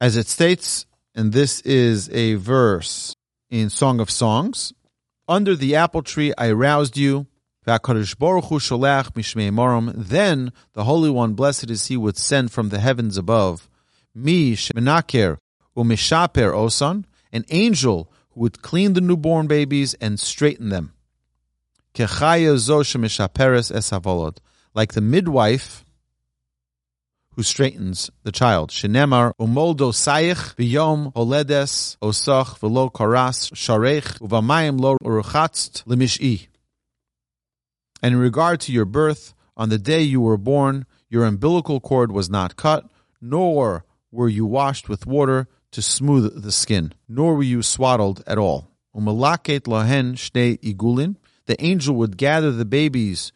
As 0.00 0.16
it 0.16 0.26
states, 0.26 0.84
and 1.14 1.32
this 1.32 1.60
is 1.60 2.10
a 2.10 2.34
verse 2.34 3.14
in 3.50 3.70
Song 3.70 4.00
of 4.00 4.10
Songs, 4.10 4.72
under 5.28 5.54
the 5.54 5.76
apple 5.76 6.02
tree 6.02 6.34
I 6.36 6.50
roused 6.50 6.96
you, 6.96 7.28
then 7.64 7.78
the 7.84 8.04
Holy 10.78 11.10
One, 11.10 11.34
blessed 11.34 11.70
is 11.70 11.86
He, 11.86 11.96
would 11.96 12.16
send 12.16 12.50
from 12.50 12.70
the 12.70 12.80
heavens 12.80 13.16
above, 13.16 13.68
mi 14.12 14.56
shemenaker 14.56 15.38
umishaper 15.76 16.52
osan, 16.52 17.04
an 17.32 17.44
angel 17.50 18.10
who 18.30 18.40
would 18.40 18.60
clean 18.60 18.94
the 18.94 19.00
newborn 19.00 19.46
babies 19.46 19.94
and 20.00 20.18
straighten 20.18 20.70
them. 20.70 20.94
Like 24.74 24.92
the 24.92 25.00
midwife 25.00 25.84
who 27.40 27.44
straightens 27.44 28.10
the 28.22 28.30
child. 28.30 28.68
Shenemar 28.68 29.32
umoldo 29.40 29.92
sayich 29.92 30.54
v'yom 30.56 31.10
holedes 31.14 31.96
osach 32.02 32.58
v'lo 32.58 32.92
karas 32.92 33.50
sharech 33.52 34.18
uvamayim 34.18 34.78
lo 34.78 34.98
uruchatzt 35.02 35.84
lemish'i. 35.84 36.48
And 38.02 38.12
in 38.12 38.20
regard 38.20 38.60
to 38.60 38.72
your 38.72 38.84
birth, 38.84 39.32
on 39.56 39.70
the 39.70 39.78
day 39.78 40.02
you 40.02 40.20
were 40.20 40.36
born, 40.36 40.84
your 41.08 41.24
umbilical 41.24 41.80
cord 41.80 42.12
was 42.12 42.28
not 42.28 42.56
cut, 42.56 42.84
nor 43.22 43.86
were 44.12 44.28
you 44.28 44.44
washed 44.44 44.90
with 44.90 45.06
water 45.06 45.48
to 45.72 45.80
smooth 45.80 46.42
the 46.42 46.52
skin, 46.52 46.92
nor 47.08 47.36
were 47.36 47.42
you 47.42 47.62
swaddled 47.62 48.22
at 48.26 48.36
all. 48.36 48.68
Umalaket 48.94 49.60
lahen 49.60 50.12
shnei 50.12 50.60
igulin. 50.60 51.16
The 51.46 51.56
angel 51.64 51.94
would 51.94 52.18
gather 52.18 52.52
the 52.52 52.66
babies 52.66 53.32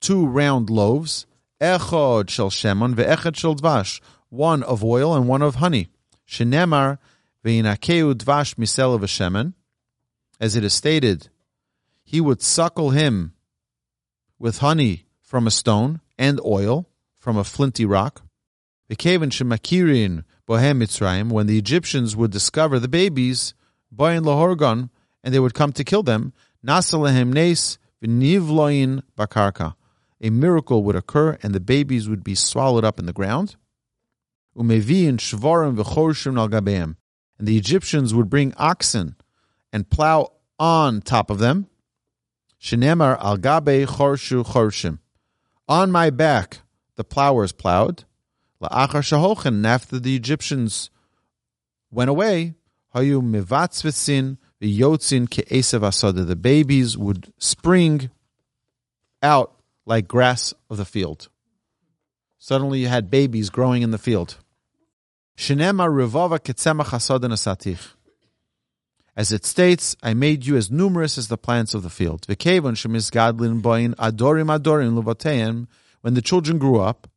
two 0.00 0.26
round 0.26 0.68
loaves, 0.68 1.26
echod 1.60 2.28
shel 2.28 2.50
shemon 2.50 2.94
ve'echad 2.94 3.36
shel 3.36 3.54
dvash, 3.54 4.00
one 4.28 4.62
of 4.62 4.84
oil 4.84 5.14
and 5.14 5.28
one 5.28 5.42
of 5.42 5.56
honey. 5.56 5.88
Shenemar 6.26 6.98
ve'inakeu 7.44 8.14
dvash 8.14 8.54
misel 8.56 8.98
v'shemen. 8.98 9.54
As 10.40 10.56
it 10.56 10.64
is 10.64 10.72
stated, 10.72 11.28
he 12.02 12.20
would 12.20 12.42
suckle 12.42 12.90
him 12.90 13.32
with 14.38 14.58
honey 14.58 15.06
from 15.22 15.46
a 15.46 15.50
stone 15.50 16.00
and 16.18 16.40
oil 16.44 16.88
from 17.18 17.36
a 17.36 17.44
flinty 17.44 17.86
rock. 17.86 18.22
V'keven 18.90 19.30
shemakirin 19.30 20.24
bohem 20.48 20.82
Mitzrayim, 20.82 21.30
when 21.30 21.46
the 21.46 21.58
Egyptians 21.58 22.16
would 22.16 22.30
discover 22.30 22.78
the 22.78 22.88
babies, 22.88 23.54
boyin 23.94 24.24
lahorgon, 24.24 24.90
and 25.22 25.32
they 25.32 25.40
would 25.40 25.54
come 25.54 25.72
to 25.72 25.84
kill 25.84 26.02
them, 26.02 26.32
nasalehem 26.66 27.32
nes 27.32 27.78
v'nivloin 28.02 29.02
bakarka 29.16 29.74
a 30.20 30.30
miracle 30.30 30.82
would 30.84 30.96
occur 30.96 31.38
and 31.42 31.54
the 31.54 31.60
babies 31.60 32.08
would 32.08 32.24
be 32.24 32.34
swallowed 32.34 32.84
up 32.84 32.98
in 32.98 33.06
the 33.06 33.12
ground. 33.12 33.56
Umeviin 34.56 35.16
shvarim 35.16 35.76
v'chorshim 35.76 36.38
al 36.38 36.48
gabeim. 36.48 36.96
And 37.38 37.48
the 37.48 37.58
Egyptians 37.58 38.14
would 38.14 38.30
bring 38.30 38.54
oxen 38.56 39.16
and 39.72 39.90
plow 39.90 40.32
on 40.58 41.00
top 41.00 41.30
of 41.30 41.38
them. 41.38 41.66
Shenemar 42.60 43.18
al 43.20 43.36
gabe 43.36 43.86
chorshu 43.86 44.44
chorshim. 44.44 45.00
On 45.68 45.90
my 45.90 46.10
back 46.10 46.60
the 46.96 47.04
plowers 47.04 47.52
plowed. 47.52 48.04
La'achar 48.62 49.02
shahochen. 49.02 49.66
After 49.66 49.98
the 49.98 50.14
Egyptians 50.14 50.90
went 51.90 52.08
away, 52.08 52.54
hayu 52.94 53.20
mivatzvitzin 53.20 54.38
v'yotzin 54.62 55.28
ke'esav 55.28 55.80
asada. 55.80 56.24
The 56.26 56.36
babies 56.36 56.96
would 56.96 57.32
spring 57.38 58.10
out 59.20 59.54
like 59.86 60.08
grass 60.08 60.54
of 60.70 60.76
the 60.76 60.84
field. 60.84 61.28
Suddenly 62.38 62.80
you 62.80 62.88
had 62.88 63.10
babies 63.10 63.50
growing 63.50 63.82
in 63.82 63.90
the 63.90 63.98
field. 63.98 64.36
As 69.16 69.32
it 69.32 69.44
states, 69.44 69.96
I 70.02 70.12
made 70.14 70.44
you 70.44 70.56
as 70.56 70.70
numerous 70.70 71.18
as 71.18 71.28
the 71.28 71.36
plants 71.36 71.74
of 71.74 71.82
the 71.82 71.90
field. 71.90 72.26
When 76.02 76.14
the 76.14 76.22
children 76.22 76.58
grew 76.58 76.80
up, 76.80 77.08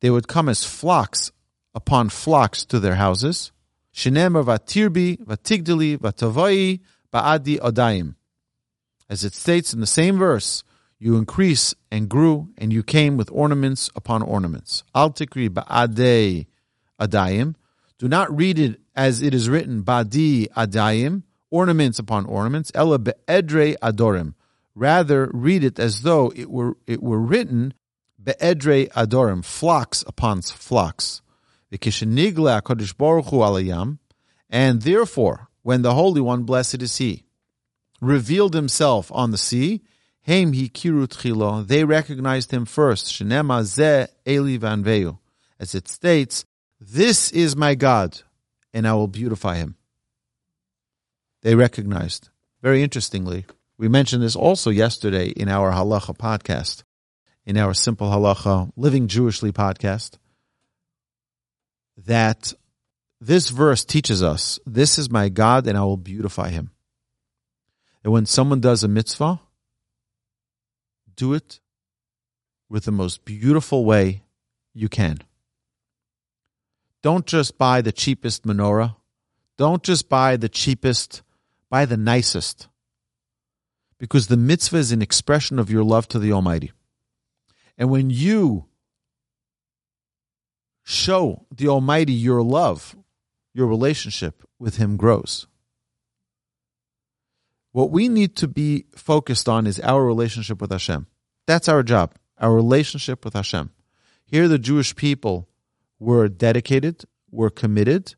they 0.00 0.10
would 0.10 0.26
come 0.26 0.48
as 0.48 0.64
flocks 0.64 1.32
upon 1.74 2.08
flocks 2.08 2.64
to 2.66 2.80
their 2.80 2.96
houses. 2.96 3.52
As 9.08 9.22
it 9.22 9.34
states 9.34 9.74
in 9.74 9.80
the 9.80 9.86
same 9.86 10.18
verse, 10.18 10.64
you 10.98 11.16
increase 11.16 11.74
and 11.90 12.08
grew, 12.08 12.48
and 12.56 12.72
you 12.72 12.82
came 12.82 13.16
with 13.16 13.30
ornaments 13.32 13.90
upon 13.94 14.22
ornaments. 14.22 14.84
Al 14.94 15.10
tikri 15.10 15.48
ba'adei 15.48 16.46
adayim. 17.00 17.54
Do 17.98 18.08
not 18.08 18.34
read 18.34 18.58
it 18.58 18.80
as 18.94 19.22
it 19.22 19.34
is 19.34 19.48
written, 19.48 19.82
badi 19.82 20.48
adayim, 20.56 21.22
ornaments 21.50 21.98
upon 21.98 22.26
ornaments. 22.26 22.72
Ella 22.74 22.98
be'edre 22.98 23.76
adorim. 23.82 24.34
Rather, 24.74 25.30
read 25.32 25.62
it 25.62 25.78
as 25.78 26.02
though 26.02 26.32
it 26.34 26.50
were 26.50 26.76
it 26.86 27.02
were 27.02 27.20
written 27.20 27.74
be'edre 28.22 28.86
adorim, 28.96 29.44
flocks 29.44 30.02
upon 30.06 30.42
flocks. 30.42 31.22
And 34.50 34.82
therefore, 34.82 35.48
when 35.62 35.82
the 35.82 35.94
Holy 35.94 36.20
One, 36.20 36.42
blessed 36.44 36.82
is 36.82 36.96
He, 36.96 37.24
revealed 38.00 38.54
Himself 38.54 39.10
on 39.12 39.30
the 39.30 39.38
sea, 39.38 39.82
Heim 40.26 40.52
hikiru 40.52 41.06
tchilo. 41.06 41.66
They 41.66 41.84
recognized 41.84 42.50
him 42.50 42.64
first. 42.64 43.06
Shenema 43.06 43.62
ze 43.64 44.06
Eli 44.26 44.58
vanveu. 44.58 45.18
As 45.60 45.74
it 45.74 45.88
states, 45.88 46.44
this 46.80 47.30
is 47.30 47.54
my 47.56 47.74
God, 47.74 48.22
and 48.72 48.86
I 48.86 48.94
will 48.94 49.08
beautify 49.08 49.56
him. 49.56 49.76
They 51.42 51.54
recognized. 51.54 52.30
Very 52.62 52.82
interestingly, 52.82 53.44
we 53.76 53.88
mentioned 53.88 54.22
this 54.22 54.36
also 54.36 54.70
yesterday 54.70 55.28
in 55.28 55.48
our 55.48 55.72
halacha 55.72 56.16
podcast, 56.16 56.82
in 57.44 57.58
our 57.58 57.74
simple 57.74 58.08
halacha 58.08 58.72
living 58.76 59.08
Jewishly 59.08 59.52
podcast, 59.52 60.18
that 61.96 62.54
this 63.20 63.50
verse 63.50 63.84
teaches 63.84 64.22
us, 64.22 64.58
this 64.66 64.98
is 64.98 65.10
my 65.10 65.28
God, 65.28 65.66
and 65.66 65.76
I 65.76 65.84
will 65.84 65.96
beautify 65.96 66.48
him. 66.48 66.70
And 68.02 68.12
when 68.12 68.26
someone 68.26 68.60
does 68.60 68.84
a 68.84 68.88
mitzvah, 68.88 69.40
do 71.16 71.34
it 71.34 71.60
with 72.68 72.84
the 72.84 72.92
most 72.92 73.24
beautiful 73.24 73.84
way 73.84 74.22
you 74.72 74.88
can. 74.88 75.18
don't 77.02 77.26
just 77.26 77.58
buy 77.58 77.80
the 77.82 77.92
cheapest 77.92 78.44
menorah. 78.44 78.96
Don't 79.56 79.82
just 79.82 80.08
buy 80.08 80.36
the 80.36 80.48
cheapest, 80.48 81.22
buy 81.70 81.84
the 81.84 81.96
nicest. 81.96 82.68
Because 83.98 84.26
the 84.26 84.36
mitzvah 84.36 84.78
is 84.78 84.90
an 84.90 85.02
expression 85.02 85.58
of 85.58 85.70
your 85.70 85.84
love 85.84 86.08
to 86.08 86.18
the 86.18 86.32
Almighty. 86.32 86.72
And 87.78 87.90
when 87.90 88.10
you 88.10 88.66
show 90.82 91.46
the 91.54 91.68
Almighty 91.68 92.12
your 92.12 92.42
love, 92.42 92.96
your 93.52 93.66
relationship 93.66 94.42
with 94.58 94.76
Him 94.76 94.96
grows. 94.96 95.46
What 97.74 97.90
we 97.90 98.08
need 98.08 98.36
to 98.36 98.46
be 98.46 98.84
focused 98.94 99.48
on 99.48 99.66
is 99.66 99.80
our 99.80 100.06
relationship 100.06 100.60
with 100.60 100.70
Hashem. 100.70 101.08
That's 101.48 101.68
our 101.68 101.82
job, 101.82 102.14
our 102.38 102.54
relationship 102.54 103.24
with 103.24 103.34
Hashem. 103.34 103.72
Here, 104.24 104.46
the 104.46 104.60
Jewish 104.60 104.94
people 104.94 105.48
were 105.98 106.28
dedicated, 106.28 107.04
were 107.32 107.50
committed, 107.50 108.14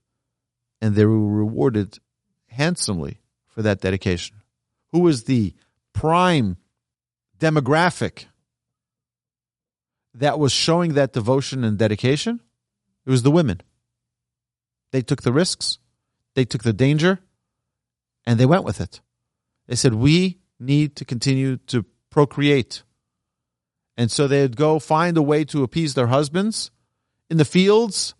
and 0.82 0.94
they 0.94 1.06
were 1.06 1.26
rewarded 1.26 1.98
handsomely 2.48 3.22
for 3.46 3.62
that 3.62 3.80
dedication. 3.80 4.42
Who 4.92 5.00
was 5.00 5.24
the 5.24 5.54
prime 5.94 6.58
demographic 7.38 8.26
that 10.12 10.38
was 10.38 10.52
showing 10.52 10.92
that 10.92 11.14
devotion 11.14 11.64
and 11.64 11.78
dedication? 11.78 12.40
It 13.06 13.10
was 13.10 13.22
the 13.22 13.30
women. 13.30 13.62
They 14.90 15.00
took 15.00 15.22
the 15.22 15.32
risks, 15.32 15.78
they 16.34 16.44
took 16.44 16.62
the 16.62 16.74
danger, 16.74 17.20
and 18.26 18.38
they 18.38 18.44
went 18.44 18.64
with 18.64 18.82
it. 18.82 19.00
They 19.66 19.76
said, 19.76 19.94
We 19.94 20.38
need 20.58 20.96
to 20.96 21.04
continue 21.04 21.58
to 21.68 21.84
procreate. 22.10 22.82
And 23.96 24.10
so 24.10 24.26
they'd 24.26 24.56
go 24.56 24.78
find 24.78 25.16
a 25.16 25.22
way 25.22 25.44
to 25.46 25.62
appease 25.62 25.94
their 25.94 26.08
husbands 26.08 26.70
in 27.30 27.38
the 27.38 27.44
fields 27.44 28.14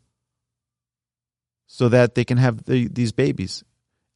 so 1.66 1.88
that 1.88 2.14
they 2.14 2.24
can 2.24 2.38
have 2.38 2.64
the, 2.64 2.88
these 2.88 3.12
babies. 3.12 3.62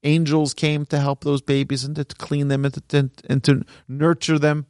Angels 0.03 0.55
came 0.55 0.87
to 0.87 0.99
help 0.99 1.25
those 1.25 1.43
babies 1.43 1.85
and 1.85 1.95
to 1.97 2.05
clean 2.05 2.49
them 2.49 2.65
and 2.65 2.89
to, 2.89 3.11
and 3.29 3.45
to 3.45 3.63
nurture 3.87 4.39
them. 4.39 4.67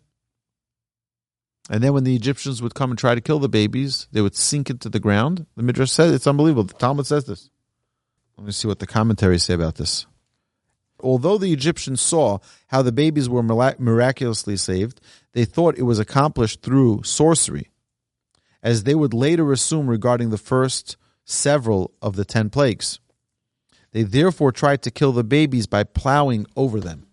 And 1.69 1.85
then 1.85 1.93
when 1.93 2.03
the 2.03 2.17
Egyptians 2.17 2.61
would 2.61 2.75
come 2.75 2.91
and 2.91 2.99
try 2.99 3.15
to 3.15 3.21
kill 3.21 3.39
the 3.39 3.49
babies, 3.49 4.09
they 4.11 4.21
would 4.21 4.35
sink 4.35 4.71
into 4.71 4.89
the 4.89 4.99
ground. 4.99 5.47
The 5.57 5.63
Midrash 5.63 5.93
says 5.93 6.13
it's 6.13 6.27
unbelievable. 6.27 6.65
The 6.65 6.75
Talmud 6.75 7.07
says 7.07 7.27
this. 7.27 7.49
Let 8.37 8.47
me 8.47 8.53
see 8.53 8.67
what 8.67 8.81
the 8.81 8.89
commentaries 8.89 9.45
say 9.45 9.55
about 9.55 9.77
this. 9.77 10.07
Although 11.03 11.39
the 11.39 11.53
Egyptians 11.53 12.01
saw 12.01 12.39
how 12.69 12.83
the 12.83 12.93
babies 12.93 13.29
were 13.29 13.43
miraculously 13.43 14.57
saved, 14.57 15.01
they 15.33 15.45
thought 15.45 15.79
it 15.79 15.83
was 15.83 15.99
accomplished 15.99 16.63
through 16.63 17.03
sorcery, 17.05 17.71
as 18.63 18.85
they 18.85 18.95
would 18.95 19.15
later 19.15 19.53
assume 19.53 19.89
regarding 19.89 20.31
the 20.31 20.39
first 20.39 20.97
several 21.25 21.93
of 22.03 22.17
the 22.17 22.25
ten 22.25 22.51
plagues. 22.51 23.01
They 23.93 24.03
therefore 24.03 24.53
tried 24.53 24.83
to 24.83 24.91
kill 24.91 25.13
the 25.13 25.25
babies 25.25 25.67
by 25.67 25.85
plowing 25.85 26.47
over 26.57 26.81
them. 26.81 27.07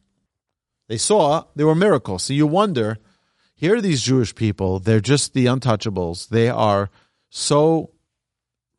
They 0.88 0.97
saw 0.97 1.45
there 1.56 1.67
were 1.67 1.76
miracles. 1.76 2.23
So 2.23 2.34
you 2.34 2.47
wonder 2.47 2.97
here 3.56 3.76
are 3.76 3.82
these 3.82 4.04
Jewish 4.04 4.36
people, 4.36 4.80
they're 4.80 5.00
just 5.00 5.34
the 5.34 5.47
untouchables. 5.47 6.30
They 6.30 6.47
are 6.47 6.91
so 7.30 7.91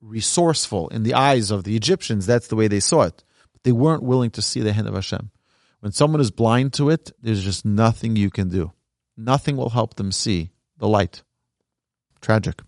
resourceful 0.01 0.88
in 0.88 1.03
the 1.03 1.14
eyes 1.14 1.51
of 1.51 1.64
the 1.64 1.75
Egyptians. 1.75 2.27
That's 2.27 2.47
the 2.47 2.57
way 2.57 2.68
they 2.68 2.81
saw 2.81 3.03
it. 3.03 3.25
They 3.64 3.73
weren't 3.73 4.03
willing 4.03 4.31
to 4.33 4.42
see 4.42 4.61
the 4.61 4.73
hand 4.73 4.88
of 4.88 4.94
Hashem. 4.94 5.31
When 5.81 5.92
someone 5.92 6.21
is 6.21 6.31
blind 6.31 6.73
to 6.75 6.90
it, 6.90 7.12
there's 7.23 7.44
just 7.44 7.64
nothing 7.64 8.16
you 8.16 8.31
can 8.31 8.49
do. 8.49 8.73
Nothing 9.16 9.57
will 9.57 9.71
help 9.71 9.94
them 9.94 10.12
see 10.12 10.51
the 10.79 10.88
light. 10.88 11.23
Tragic. 12.21 12.62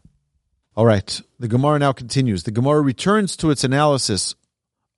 All 0.77 0.87
right. 0.87 1.21
The 1.39 1.49
Gemara 1.49 1.79
now 1.79 1.93
continues. 1.93 2.45
The 2.45 2.51
Gemara 2.51 2.81
returns 2.81 3.37
to 3.37 3.51
its 3.51 3.65
analysis 3.65 4.35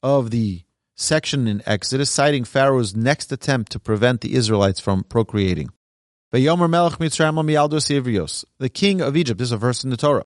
of 0.02 0.30
the 0.30 0.62
section 0.94 1.48
in 1.48 1.62
Exodus, 1.66 2.10
citing 2.10 2.44
Pharaoh's 2.44 2.94
next 2.94 3.32
attempt 3.32 3.72
to 3.72 3.80
prevent 3.80 4.20
the 4.20 4.34
Israelites 4.34 4.80
from 4.80 5.04
procreating. 5.04 5.70
The 6.30 6.40
king 8.72 9.00
of 9.00 9.16
Egypt, 9.16 9.38
this 9.38 9.48
is 9.48 9.52
a 9.52 9.56
verse 9.56 9.84
in 9.84 9.90
the 9.90 9.96
Torah. 9.96 10.24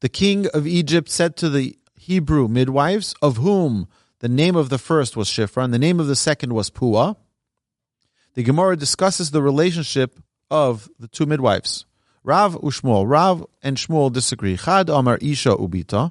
The 0.00 0.08
king 0.08 0.46
of 0.48 0.66
Egypt 0.66 1.08
said 1.08 1.36
to 1.36 1.48
the 1.48 1.78
Hebrew 1.94 2.48
midwives, 2.48 3.14
of 3.22 3.36
whom 3.38 3.88
the 4.26 4.34
name 4.34 4.56
of 4.56 4.70
the 4.70 4.78
first 4.78 5.16
was 5.16 5.28
Shifra 5.28 5.62
and 5.62 5.72
the 5.72 5.78
name 5.78 6.00
of 6.00 6.08
the 6.08 6.16
second 6.16 6.52
was 6.52 6.68
Pua. 6.68 7.14
The 8.34 8.42
Gemara 8.42 8.76
discusses 8.76 9.30
the 9.30 9.40
relationship 9.40 10.18
of 10.50 10.90
the 10.98 11.06
two 11.06 11.26
midwives. 11.26 11.86
Rav 12.24 12.56
Ushmuel. 12.56 13.08
Rav 13.08 13.46
and 13.62 13.76
Shmuel 13.76 14.12
disagree. 14.12 14.56
Chad 14.56 14.90
Amar 14.90 15.16
Isha 15.22 15.50
Ubita. 15.50 16.10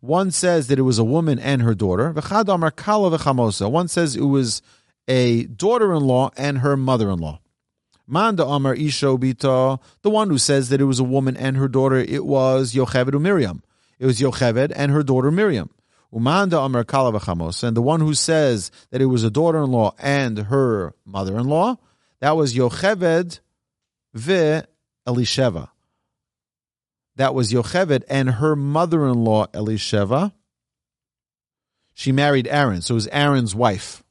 One 0.00 0.30
says 0.30 0.66
that 0.66 0.78
it 0.78 0.82
was 0.82 0.98
a 0.98 1.04
woman 1.04 1.38
and 1.38 1.62
her 1.62 1.74
daughter. 1.74 2.12
V'chad 2.12 2.54
Amar 2.54 2.70
Kala 2.70 3.16
v'chamosa. 3.16 3.70
One 3.70 3.88
says 3.88 4.14
it 4.14 4.20
was 4.20 4.60
a 5.08 5.44
daughter-in-law 5.44 6.32
and 6.36 6.58
her 6.58 6.76
mother-in-law. 6.76 7.40
Manda 8.06 8.44
Amar 8.44 8.74
Isha 8.74 9.06
Ubita, 9.06 9.80
the 10.02 10.10
one 10.10 10.28
who 10.28 10.36
says 10.36 10.68
that 10.68 10.82
it 10.82 10.84
was 10.84 11.00
a 11.00 11.04
woman 11.04 11.34
and 11.34 11.56
her 11.56 11.68
daughter, 11.68 11.96
it 11.96 12.26
was 12.26 12.74
Yocheved 12.74 13.18
Miriam. 13.18 13.62
It 13.98 14.04
was 14.04 14.20
Yocheved 14.20 14.70
and 14.76 14.92
her 14.92 15.02
daughter 15.02 15.30
Miriam. 15.30 15.70
Umanda 16.14 16.64
Amar 16.64 16.84
Kala 16.84 17.10
and 17.62 17.76
the 17.76 17.82
one 17.82 18.00
who 18.00 18.14
says 18.14 18.70
that 18.90 19.02
it 19.02 19.06
was 19.06 19.24
a 19.24 19.30
daughter-in-law 19.30 19.94
and 19.98 20.38
her 20.38 20.94
mother-in-law, 21.04 21.76
that 22.20 22.36
was 22.36 22.54
Yocheved 22.54 23.40
ve 24.14 24.62
Elisheva. 25.06 25.70
That 27.16 27.34
was 27.34 27.52
Yocheved 27.52 28.04
and 28.08 28.30
her 28.30 28.54
mother-in-law 28.54 29.48
Elisheva. 29.48 30.32
She 31.94 32.12
married 32.12 32.46
Aaron, 32.48 32.80
so 32.80 32.94
it 32.94 32.96
was 32.96 33.08
Aaron's 33.08 33.54
wife, 33.54 34.04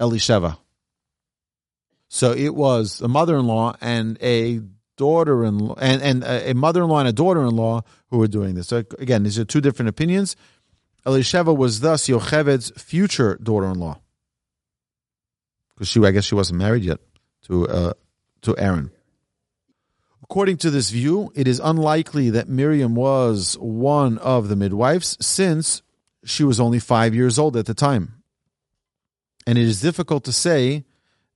Elisheva. 0.00 0.56
So 2.08 2.32
it 2.32 2.54
was 2.54 3.00
a 3.02 3.08
mother-in-law 3.08 3.76
and 3.80 4.18
a 4.22 4.60
daughter-in-law, 4.96 5.76
and, 5.80 6.02
and 6.02 6.24
a 6.24 6.54
mother-in-law 6.54 6.98
and 6.98 7.08
a 7.08 7.12
daughter-in-law 7.12 7.82
who 8.08 8.18
were 8.18 8.26
doing 8.26 8.54
this. 8.54 8.68
So 8.68 8.78
again, 8.98 9.22
these 9.22 9.38
are 9.38 9.44
two 9.44 9.60
different 9.60 9.90
opinions. 9.90 10.34
Elisheva 11.06 11.56
was 11.56 11.80
thus 11.80 12.08
Yocheved's 12.08 12.70
future 12.80 13.38
daughter-in-law, 13.42 13.98
because 15.74 15.88
she, 15.88 16.04
I 16.04 16.10
guess, 16.10 16.24
she 16.24 16.34
wasn't 16.34 16.58
married 16.58 16.84
yet 16.84 16.98
to 17.46 17.68
uh, 17.68 17.92
to 18.42 18.56
Aaron. 18.58 18.90
According 20.22 20.58
to 20.58 20.70
this 20.70 20.90
view, 20.90 21.32
it 21.34 21.48
is 21.48 21.58
unlikely 21.58 22.30
that 22.30 22.48
Miriam 22.48 22.94
was 22.94 23.56
one 23.58 24.18
of 24.18 24.48
the 24.48 24.56
midwives, 24.56 25.16
since 25.20 25.82
she 26.24 26.44
was 26.44 26.60
only 26.60 26.78
five 26.78 27.14
years 27.14 27.38
old 27.38 27.56
at 27.56 27.66
the 27.66 27.74
time, 27.74 28.22
and 29.46 29.58
it 29.58 29.64
is 29.64 29.80
difficult 29.80 30.24
to 30.24 30.32
say 30.32 30.84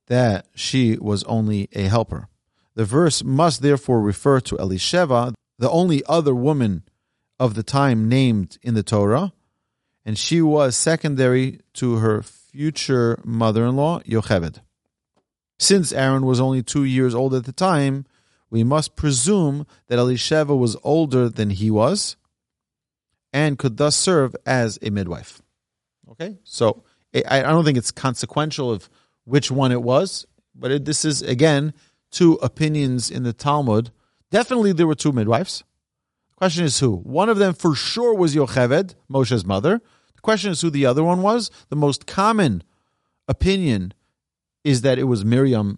that 0.07 0.45
she 0.53 0.97
was 0.97 1.23
only 1.23 1.67
a 1.73 1.83
helper. 1.83 2.27
The 2.75 2.85
verse 2.85 3.23
must 3.23 3.61
therefore 3.61 3.99
refer 3.99 4.39
to 4.41 4.57
Elisheva, 4.57 5.33
the 5.57 5.69
only 5.69 6.03
other 6.05 6.35
woman 6.35 6.83
of 7.39 7.55
the 7.55 7.63
time 7.63 8.07
named 8.07 8.57
in 8.61 8.75
the 8.75 8.83
Torah, 8.83 9.33
and 10.05 10.17
she 10.17 10.41
was 10.41 10.77
secondary 10.77 11.59
to 11.73 11.95
her 11.95 12.21
future 12.21 13.19
mother 13.23 13.65
in 13.65 13.75
law, 13.75 13.99
Yocheved. 14.01 14.61
Since 15.57 15.91
Aaron 15.91 16.25
was 16.25 16.39
only 16.39 16.61
two 16.61 16.83
years 16.83 17.15
old 17.15 17.33
at 17.33 17.45
the 17.45 17.51
time, 17.51 18.05
we 18.49 18.63
must 18.63 18.95
presume 18.95 19.65
that 19.87 19.99
Elisheva 19.99 20.57
was 20.57 20.77
older 20.83 21.27
than 21.27 21.49
he 21.49 21.71
was 21.71 22.15
and 23.33 23.57
could 23.57 23.77
thus 23.77 23.95
serve 23.95 24.35
as 24.45 24.79
a 24.81 24.89
midwife. 24.89 25.41
Okay, 26.11 26.37
so 26.43 26.83
I 27.27 27.41
don't 27.41 27.65
think 27.65 27.77
it's 27.77 27.91
consequential 27.91 28.71
of 28.71 28.89
which 29.23 29.49
one 29.49 29.71
it 29.71 29.81
was, 29.81 30.25
but 30.53 30.71
it, 30.71 30.85
this 30.85 31.03
is 31.03 31.21
again 31.21 31.73
two 32.11 32.33
opinions 32.35 33.09
in 33.09 33.23
the 33.23 33.33
Talmud. 33.33 33.91
Definitely, 34.31 34.71
there 34.73 34.87
were 34.87 34.95
two 34.95 35.11
midwives. 35.11 35.63
Question 36.35 36.65
is 36.65 36.79
who? 36.79 36.97
One 36.97 37.29
of 37.29 37.37
them 37.37 37.53
for 37.53 37.75
sure 37.75 38.13
was 38.13 38.35
Yocheved, 38.35 38.95
Moshe's 39.09 39.45
mother. 39.45 39.81
Question 40.25 40.49
is 40.49 40.61
who 40.61 40.71
the 40.71 40.87
other 40.87 41.03
one 41.03 41.21
was. 41.21 41.51
The 41.69 41.75
most 41.75 42.07
common 42.07 42.63
opinion 43.27 43.93
is 44.63 44.81
that 44.81 44.97
it 44.97 45.03
was 45.03 45.23
Miriam, 45.23 45.77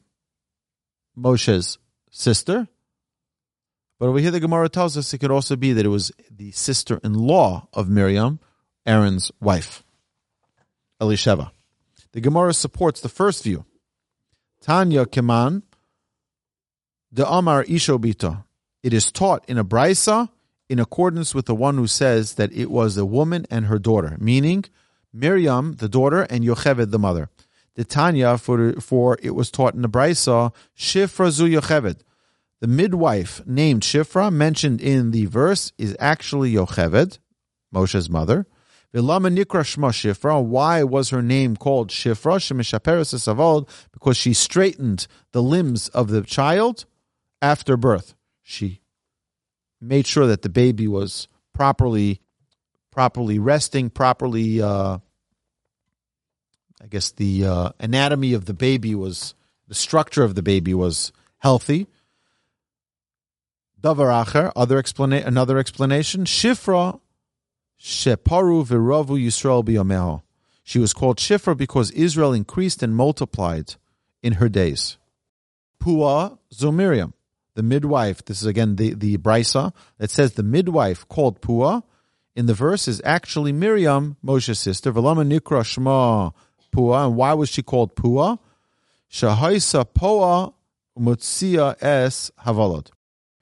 Moshe's 1.18 1.78
sister. 2.12 2.70
But 4.00 4.08
over 4.08 4.20
here, 4.20 4.32
the 4.32 4.40
Gemara 4.40 4.70
tells 4.70 4.96
us 4.96 5.14
it 5.14 5.18
could 5.18 5.32
also 5.32 5.58
be 5.58 5.74
that 5.74 5.86
it 5.86 5.90
was 5.90 6.14
the 6.32 6.52
sister 6.52 7.02
in 7.04 7.14
law 7.14 7.68
of 7.74 7.90
Miriam, 7.90 8.40
Aaron's 8.86 9.34
wife, 9.42 9.84
Elisheva. 11.02 11.52
The 12.14 12.22
Gemara 12.22 12.54
supports 12.54 13.02
the 13.02 13.10
first 13.10 13.44
view. 13.44 13.66
Tanya 14.62 15.06
Keman, 15.06 15.64
the 17.12 17.30
Amar 17.30 17.66
Ishobita. 17.66 18.46
It 18.82 18.94
is 18.94 19.12
taught 19.12 19.44
in 19.50 19.58
a 19.58 19.66
brisa 19.66 20.30
in 20.70 20.80
accordance 20.80 21.34
with 21.34 21.46
the 21.46 21.56
one 21.56 21.78
who 21.78 21.88
says 21.88 22.36
that 22.36 22.52
it 22.52 22.70
was 22.70 22.98
a 22.98 23.06
woman 23.06 23.46
and 23.50 23.66
her 23.66 23.80
daughter, 23.80 24.18
meaning 24.20 24.66
Miriam, 25.14 25.74
the 25.76 25.90
daughter, 25.90 26.24
and 26.24 26.44
Yocheved, 26.44 26.92
the 26.92 27.00
mother. 27.00 27.30
The 27.76 27.86
Tanya, 27.86 28.38
for, 28.38 28.74
for 28.74 29.18
it 29.22 29.36
was 29.36 29.52
taught 29.52 29.76
in 29.76 29.82
the 29.82 29.90
brisa, 29.90 30.54
Shifra 30.76 31.32
zu 31.32 31.48
Yocheved. 31.48 32.02
The 32.60 32.68
midwife 32.68 33.46
named 33.46 33.84
Shifra, 33.84 34.32
mentioned 34.32 34.82
in 34.82 35.12
the 35.12 35.26
verse, 35.26 35.72
is 35.78 35.96
actually 36.00 36.54
Yocheved, 36.54 37.20
Moshe's 37.72 38.10
mother. 38.10 38.48
Vilama 38.94 39.32
Nikra 39.32 39.62
Shma 39.62 39.92
Shifra. 39.92 40.44
Why 40.44 40.84
was 40.84 41.10
her 41.10 41.22
name 41.22 41.56
called 41.56 41.90
Shifra? 41.90 42.40
Shemishaperes 42.40 43.14
Savod, 43.14 43.70
because 43.92 44.18
she 44.18 44.34
straightened 44.34 45.08
the 45.34 45.44
limbs 45.44 45.88
of 45.90 46.08
the 46.08 46.22
child 46.24 46.86
after 47.42 47.78
birth. 47.78 48.16
She 48.42 48.82
made 49.80 50.08
sure 50.08 50.28
that 50.28 50.42
the 50.42 50.50
baby 50.50 50.88
was 50.88 51.28
properly 51.54 52.22
properly 52.92 53.38
resting, 53.38 53.90
properly 53.90 54.60
uh, 54.62 54.98
I 56.82 56.88
guess 56.90 57.12
the 57.12 57.46
uh, 57.46 57.70
anatomy 57.80 58.34
of 58.34 58.46
the 58.46 58.54
baby 58.54 58.96
was 58.96 59.36
the 59.68 59.76
structure 59.76 60.24
of 60.24 60.36
the 60.36 60.42
baby 60.42 60.74
was 60.74 61.12
healthy. 61.40 61.88
Davar 63.82 64.26
acher, 64.26 64.52
other 64.56 64.82
explana- 64.82 65.26
another 65.26 65.58
explanation. 65.58 66.26
Shifra 66.26 67.00
sheparu 67.80 68.66
viravu 68.66 69.24
Yisrael 69.24 69.64
biyomeho. 69.64 70.24
She 70.64 70.80
was 70.80 70.94
called 70.94 71.18
Shifra 71.18 71.56
because 71.56 71.92
Israel 71.92 72.34
increased 72.34 72.84
and 72.84 72.96
multiplied 72.96 73.76
in 74.22 74.34
her 74.34 74.50
days. 74.50 74.98
Pua 75.80 76.38
Zomiriam, 76.54 77.14
the 77.58 77.64
midwife. 77.64 78.24
This 78.24 78.42
is 78.42 78.48
again 78.48 78.76
the 78.76 78.94
the 78.94 79.18
brisa 79.18 79.74
that 79.98 80.12
says 80.12 80.34
the 80.34 80.44
midwife 80.44 81.08
called 81.10 81.42
Pua 81.42 81.84
in 82.36 82.46
the 82.46 82.54
verse 82.54 82.88
is 82.88 83.02
actually 83.04 83.52
Miriam, 83.52 84.16
Moshe's 84.24 84.60
sister. 84.60 84.94
Velama 84.94 85.28
nikra 85.28 85.64
shma 85.64 86.34
Pua. 86.72 87.08
And 87.08 87.16
why 87.16 87.34
was 87.34 87.50
she 87.50 87.64
called 87.64 87.96
Pua? 87.96 88.38
Shahaisa 89.12 89.88
Poa 89.92 90.54
Mutzia 90.98 91.76
es 91.82 92.32
Havalot. 92.46 92.92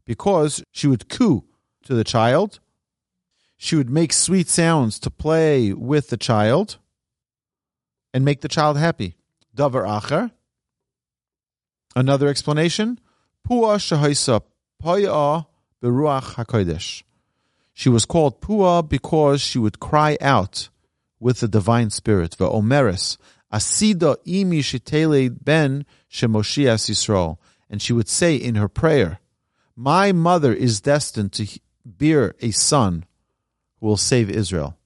Because 0.05 0.63
she 0.71 0.87
would 0.87 1.09
coo 1.09 1.43
to 1.83 1.93
the 1.93 2.05
child. 2.05 2.61
She 3.57 3.75
would 3.75 3.89
make 3.89 4.13
sweet 4.13 4.47
sounds 4.47 4.97
to 4.99 5.09
play 5.11 5.73
with 5.73 6.07
the 6.07 6.17
child 6.17 6.77
and 8.13 8.23
make 8.23 8.39
the 8.39 8.47
child 8.47 8.77
happy. 8.77 9.15
Davar 9.53 9.85
acher. 9.85 10.31
Another 11.97 12.29
explanation. 12.29 12.97
Pua 13.47 13.77
shahaisa 13.77 14.41
Poya 14.81 15.45
beruach 15.81 16.35
hakodesh. 16.35 17.03
She 17.73 17.89
was 17.89 18.05
called 18.05 18.41
Pua 18.41 18.87
because 18.87 19.41
she 19.41 19.59
would 19.59 19.79
cry 19.79 20.17
out 20.19 20.69
with 21.19 21.41
the 21.41 21.47
divine 21.47 21.89
spirit. 21.89 22.35
Ve'omeres 22.37 23.17
asida 23.53 24.17
imi 24.25 24.59
shitele 24.59 25.37
ben 25.43 25.85
shemoshias 26.09 26.89
Yisrael. 26.89 27.37
And 27.69 27.81
she 27.81 27.93
would 27.93 28.07
say 28.07 28.35
in 28.35 28.55
her 28.55 28.69
prayer, 28.69 29.19
My 29.75 30.11
mother 30.11 30.53
is 30.53 30.81
destined 30.81 31.33
to 31.33 31.47
bear 31.85 32.35
a 32.41 32.51
son 32.51 33.05
who 33.79 33.87
will 33.87 33.97
save 33.97 34.29
Israel. 34.29 34.77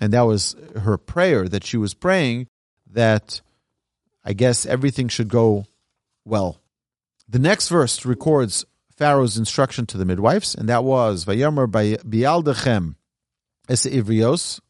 And 0.00 0.12
that 0.12 0.22
was 0.22 0.54
her 0.80 0.96
prayer 0.96 1.48
that 1.48 1.64
she 1.64 1.76
was 1.76 1.94
praying 1.94 2.46
that 2.90 3.40
I 4.24 4.32
guess 4.32 4.64
everything 4.64 5.08
should 5.08 5.28
go 5.28 5.66
well. 6.24 6.60
The 7.28 7.38
next 7.38 7.68
verse 7.68 8.06
records 8.06 8.64
Pharaoh's 8.96 9.36
instruction 9.36 9.84
to 9.86 9.98
the 9.98 10.06
midwives, 10.06 10.54
and 10.54 10.68
that 10.68 10.82
was 10.82 11.24
Vayomer 11.26 11.66
bialdechem 11.68 12.96
ivrios. 13.68 14.60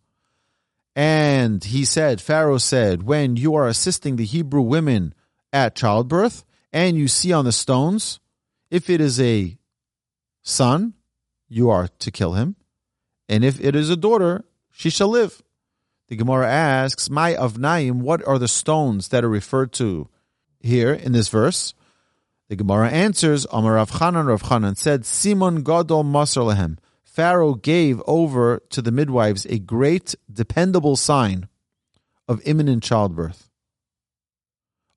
And 0.96 1.62
he 1.62 1.84
said, 1.84 2.20
Pharaoh 2.20 2.58
said, 2.58 3.04
when 3.04 3.36
you 3.36 3.54
are 3.54 3.68
assisting 3.68 4.16
the 4.16 4.24
Hebrew 4.24 4.62
women 4.62 5.14
at 5.52 5.76
childbirth, 5.76 6.44
and 6.72 6.96
you 6.96 7.06
see 7.06 7.32
on 7.32 7.44
the 7.44 7.52
stones, 7.52 8.18
if 8.70 8.90
it 8.90 9.00
is 9.00 9.20
a 9.20 9.56
son, 10.42 10.94
you 11.48 11.70
are 11.70 11.88
to 12.00 12.10
kill 12.10 12.32
him, 12.32 12.56
and 13.28 13.44
if 13.44 13.60
it 13.60 13.76
is 13.76 13.88
a 13.88 13.96
daughter, 13.96 14.44
she 14.72 14.90
shall 14.90 15.08
live. 15.08 15.42
The 16.08 16.16
Gemara 16.16 16.50
asks, 16.50 17.08
"My 17.08 17.34
avnaim, 17.34 18.00
what 18.00 18.26
are 18.26 18.38
the 18.38 18.48
stones 18.48 19.08
that 19.08 19.24
are 19.24 19.28
referred 19.28 19.72
to 19.74 20.08
here 20.60 20.92
in 20.92 21.12
this 21.12 21.28
verse?" 21.28 21.74
The 22.48 22.56
Gemara 22.56 22.88
answers, 22.88 23.46
Amar 23.52 23.74
Rav 23.74 23.90
Chanan, 23.90 24.26
Rav 24.26 24.42
Chanan 24.42 24.76
said, 24.76 25.04
Simon 25.04 25.62
Gadol 25.62 26.04
Masar 26.04 26.46
Lehem. 26.46 26.78
Pharaoh 27.04 27.54
gave 27.54 28.00
over 28.06 28.62
to 28.70 28.80
the 28.80 28.92
midwives 28.92 29.44
a 29.46 29.58
great, 29.58 30.14
dependable 30.32 30.96
sign 30.96 31.48
of 32.26 32.40
imminent 32.46 32.82
childbirth. 32.82 33.50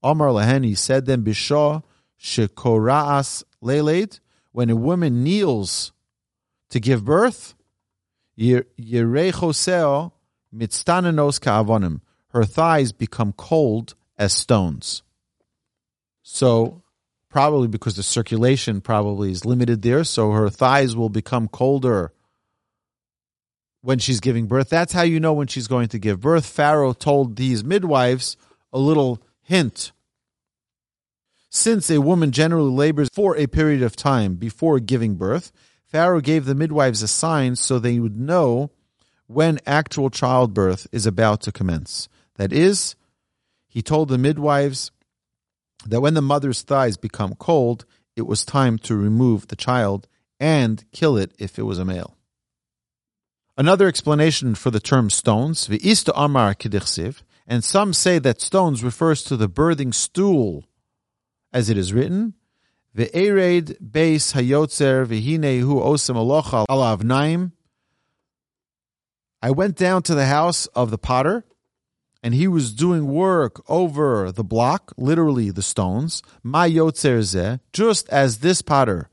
Amar 0.02 0.32
Lehen, 0.32 0.64
he 0.64 0.76
said 0.76 1.06
then, 1.06 1.24
Bishah 1.24 1.84
Shekoraas 2.20 3.44
Leleit, 3.62 4.20
when 4.52 4.70
a 4.70 4.76
woman 4.76 5.24
kneels 5.24 5.92
to 6.70 6.80
give 6.80 7.04
birth, 7.04 7.56
Yerechoseo 8.40 10.12
Mitztanenos 10.56 11.42
Ka'avonim, 11.42 12.02
her 12.30 12.46
thighs 12.46 12.92
become 12.92 13.34
cold 13.34 13.96
as 14.18 14.34
stones. 14.34 15.04
So 16.24 16.81
probably 17.32 17.68
because 17.68 17.96
the 17.96 18.04
circulation 18.04 18.82
probably 18.82 19.32
is 19.32 19.46
limited 19.46 19.82
there, 19.82 20.04
so 20.04 20.32
her 20.32 20.50
thighs 20.50 20.96
will 20.96 21.10
become 21.10 21.48
colder 21.48 22.12
when 23.82 23.98
she's 23.98 24.20
giving 24.20 24.46
birth. 24.46 24.70
That's 24.70 24.94
how 24.94 25.02
you 25.02 25.20
know 25.20 25.34
when 25.34 25.48
she's 25.48 25.68
going 25.68 25.88
to 25.90 26.00
give 26.00 26.20
birth. 26.20 26.46
Pharaoh 26.46 26.94
told 26.94 27.38
these 27.38 27.64
midwives 27.64 28.38
a 28.72 28.78
little 28.78 29.24
hint. 29.42 29.92
Since 31.50 31.90
a 31.90 32.02
woman 32.02 32.32
generally 32.32 32.72
labors 32.72 33.10
for 33.12 33.36
a 33.36 33.48
period 33.48 33.82
of 33.82 33.96
time 33.96 34.36
before 34.36 34.80
giving 34.80 35.16
birth, 35.16 35.52
Pharaoh 35.86 36.22
gave 36.22 36.46
the 36.46 36.56
midwives 36.56 37.02
a 37.02 37.08
sign 37.08 37.56
so 37.56 37.80
they 37.80 38.00
would 38.00 38.18
know 38.18 38.72
when 39.28 39.60
actual 39.66 40.10
childbirth 40.10 40.88
is 40.92 41.06
about 41.06 41.42
to 41.42 41.52
commence. 41.52 42.08
That 42.36 42.54
is, 42.54 42.96
he 43.68 43.82
told 43.82 44.10
the 44.10 44.18
midwives 44.18 44.92
that 45.86 46.02
when 46.02 46.14
the 46.14 46.22
mother's 46.22 46.62
thighs 46.62 46.98
become 46.98 47.36
cold, 47.36 47.86
it 48.16 48.24
was 48.24 48.46
time 48.46 48.78
to 48.80 48.96
remove 48.96 49.48
the 49.48 49.56
child 49.56 50.08
and 50.40 50.84
kill 50.92 51.18
it 51.18 51.34
if 51.40 51.58
it 51.58 51.64
was 51.64 51.80
a 51.80 51.86
male. 51.86 52.18
Another 53.58 53.88
explanation 53.88 54.56
for 54.56 54.72
the 54.72 54.80
term 54.80 55.10
stones, 55.10 55.68
v'ista 55.68 56.12
amar 56.16 56.56
kedichsiv, 56.56 57.22
and 57.46 57.64
some 57.64 57.94
say 57.94 58.18
that 58.20 58.42
stones 58.42 58.84
refers 58.84 59.24
to 59.24 59.36
the 59.38 59.50
birthing 59.50 59.94
stool, 59.94 60.66
as 61.54 61.70
it 61.70 61.78
is 61.78 61.94
written, 61.94 62.34
ve'ered 62.96 63.78
beis 63.82 64.34
hayotzer 64.34 65.06
v'hine 65.06 65.60
hu 65.60 65.80
osem 65.80 66.16
alocha 66.16 66.66
alav 66.70 67.04
naim. 67.04 67.52
I 69.42 69.52
went 69.52 69.76
down 69.76 70.04
to 70.04 70.16
the 70.16 70.28
house 70.28 70.68
of 70.68 70.92
the 70.92 70.98
potter, 70.98 71.46
and 72.24 72.34
he 72.34 72.48
was 72.48 72.74
doing 72.74 73.08
work 73.08 73.62
over 73.70 74.32
the 74.32 74.44
block, 74.44 74.94
literally 74.98 75.50
the 75.50 75.62
stones, 75.62 76.22
ma 76.44 76.64
yotzer 76.64 77.60
just 77.74 78.10
as 78.10 78.40
this 78.40 78.62
potter, 78.62 79.10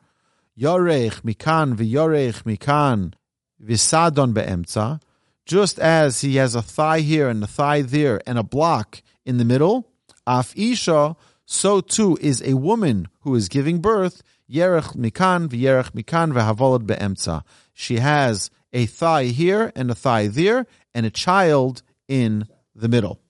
yorech 0.58 1.22
mikan 1.22 1.74
v'yorech 1.74 2.42
mikan 2.44 3.14
v'sadon 3.62 4.34
be'emtza, 4.34 5.00
just 5.46 5.78
as 5.78 6.20
he 6.20 6.36
has 6.36 6.54
a 6.54 6.62
thigh 6.62 7.00
here 7.00 7.28
and 7.28 7.42
a 7.42 7.46
thigh 7.46 7.80
there 7.82 8.20
and 8.26 8.38
a 8.38 8.42
block 8.42 9.02
in 9.24 9.38
the 9.38 9.44
middle, 9.44 9.88
af 10.26 10.52
isha, 10.56 11.16
so 11.46 11.80
too 11.80 12.18
is 12.20 12.42
a 12.42 12.54
woman 12.54 13.08
who 13.20 13.34
is 13.34 13.48
giving 13.48 13.80
birth, 13.80 14.22
yerech 14.50 14.94
mikan 14.94 15.48
v'yerech 15.48 15.92
mikan 15.92 16.32
v'havolad 16.32 16.86
be'emtza. 16.86 17.42
She 17.72 17.96
has 17.96 18.50
a 18.72 18.84
thigh 18.84 19.24
here 19.24 19.72
and 19.74 19.90
a 19.90 19.94
thigh 19.94 20.26
there 20.26 20.66
and 20.92 21.06
a 21.06 21.10
child 21.10 21.82
in 22.06 22.46
the 22.80 22.88
middle. 22.88 23.20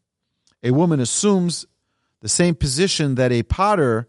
A 0.63 0.71
woman 0.71 1.01
assumes 1.01 1.67
the 2.21 2.29
same 2.29 2.55
position 2.55 3.15
that 3.15 3.33
a 3.33 3.43
potter 3.43 4.09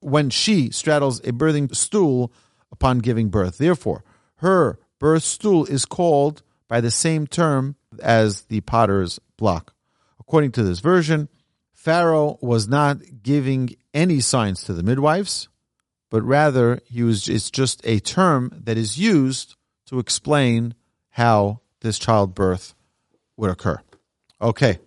when 0.00 0.30
she 0.30 0.70
straddles 0.70 1.20
a 1.20 1.32
birthing 1.32 1.74
stool 1.74 2.32
upon 2.70 2.98
giving 2.98 3.28
birth. 3.28 3.58
Therefore, 3.58 4.04
her 4.36 4.78
birth 4.98 5.22
stool 5.22 5.66
is 5.66 5.84
called 5.84 6.42
by 6.68 6.80
the 6.80 6.90
same 6.90 7.26
term 7.26 7.76
as 8.00 8.42
the 8.42 8.60
potter's 8.62 9.20
block. 9.36 9.74
According 10.18 10.52
to 10.52 10.62
this 10.62 10.80
version, 10.80 11.28
Pharaoh 11.72 12.38
was 12.40 12.68
not 12.68 12.98
giving 13.22 13.74
any 13.92 14.20
signs 14.20 14.64
to 14.64 14.72
the 14.72 14.82
midwives, 14.82 15.48
but 16.10 16.22
rather 16.22 16.80
he 16.84 17.02
was 17.02 17.28
it's 17.28 17.50
just 17.50 17.84
a 17.84 17.98
term 17.98 18.50
that 18.64 18.78
is 18.78 18.98
used 18.98 19.56
to 19.86 19.98
explain 19.98 20.74
how 21.10 21.60
this 21.80 21.98
childbirth 21.98 22.74
would 23.36 23.50
occur. 23.50 23.78
Okay. 24.42 24.78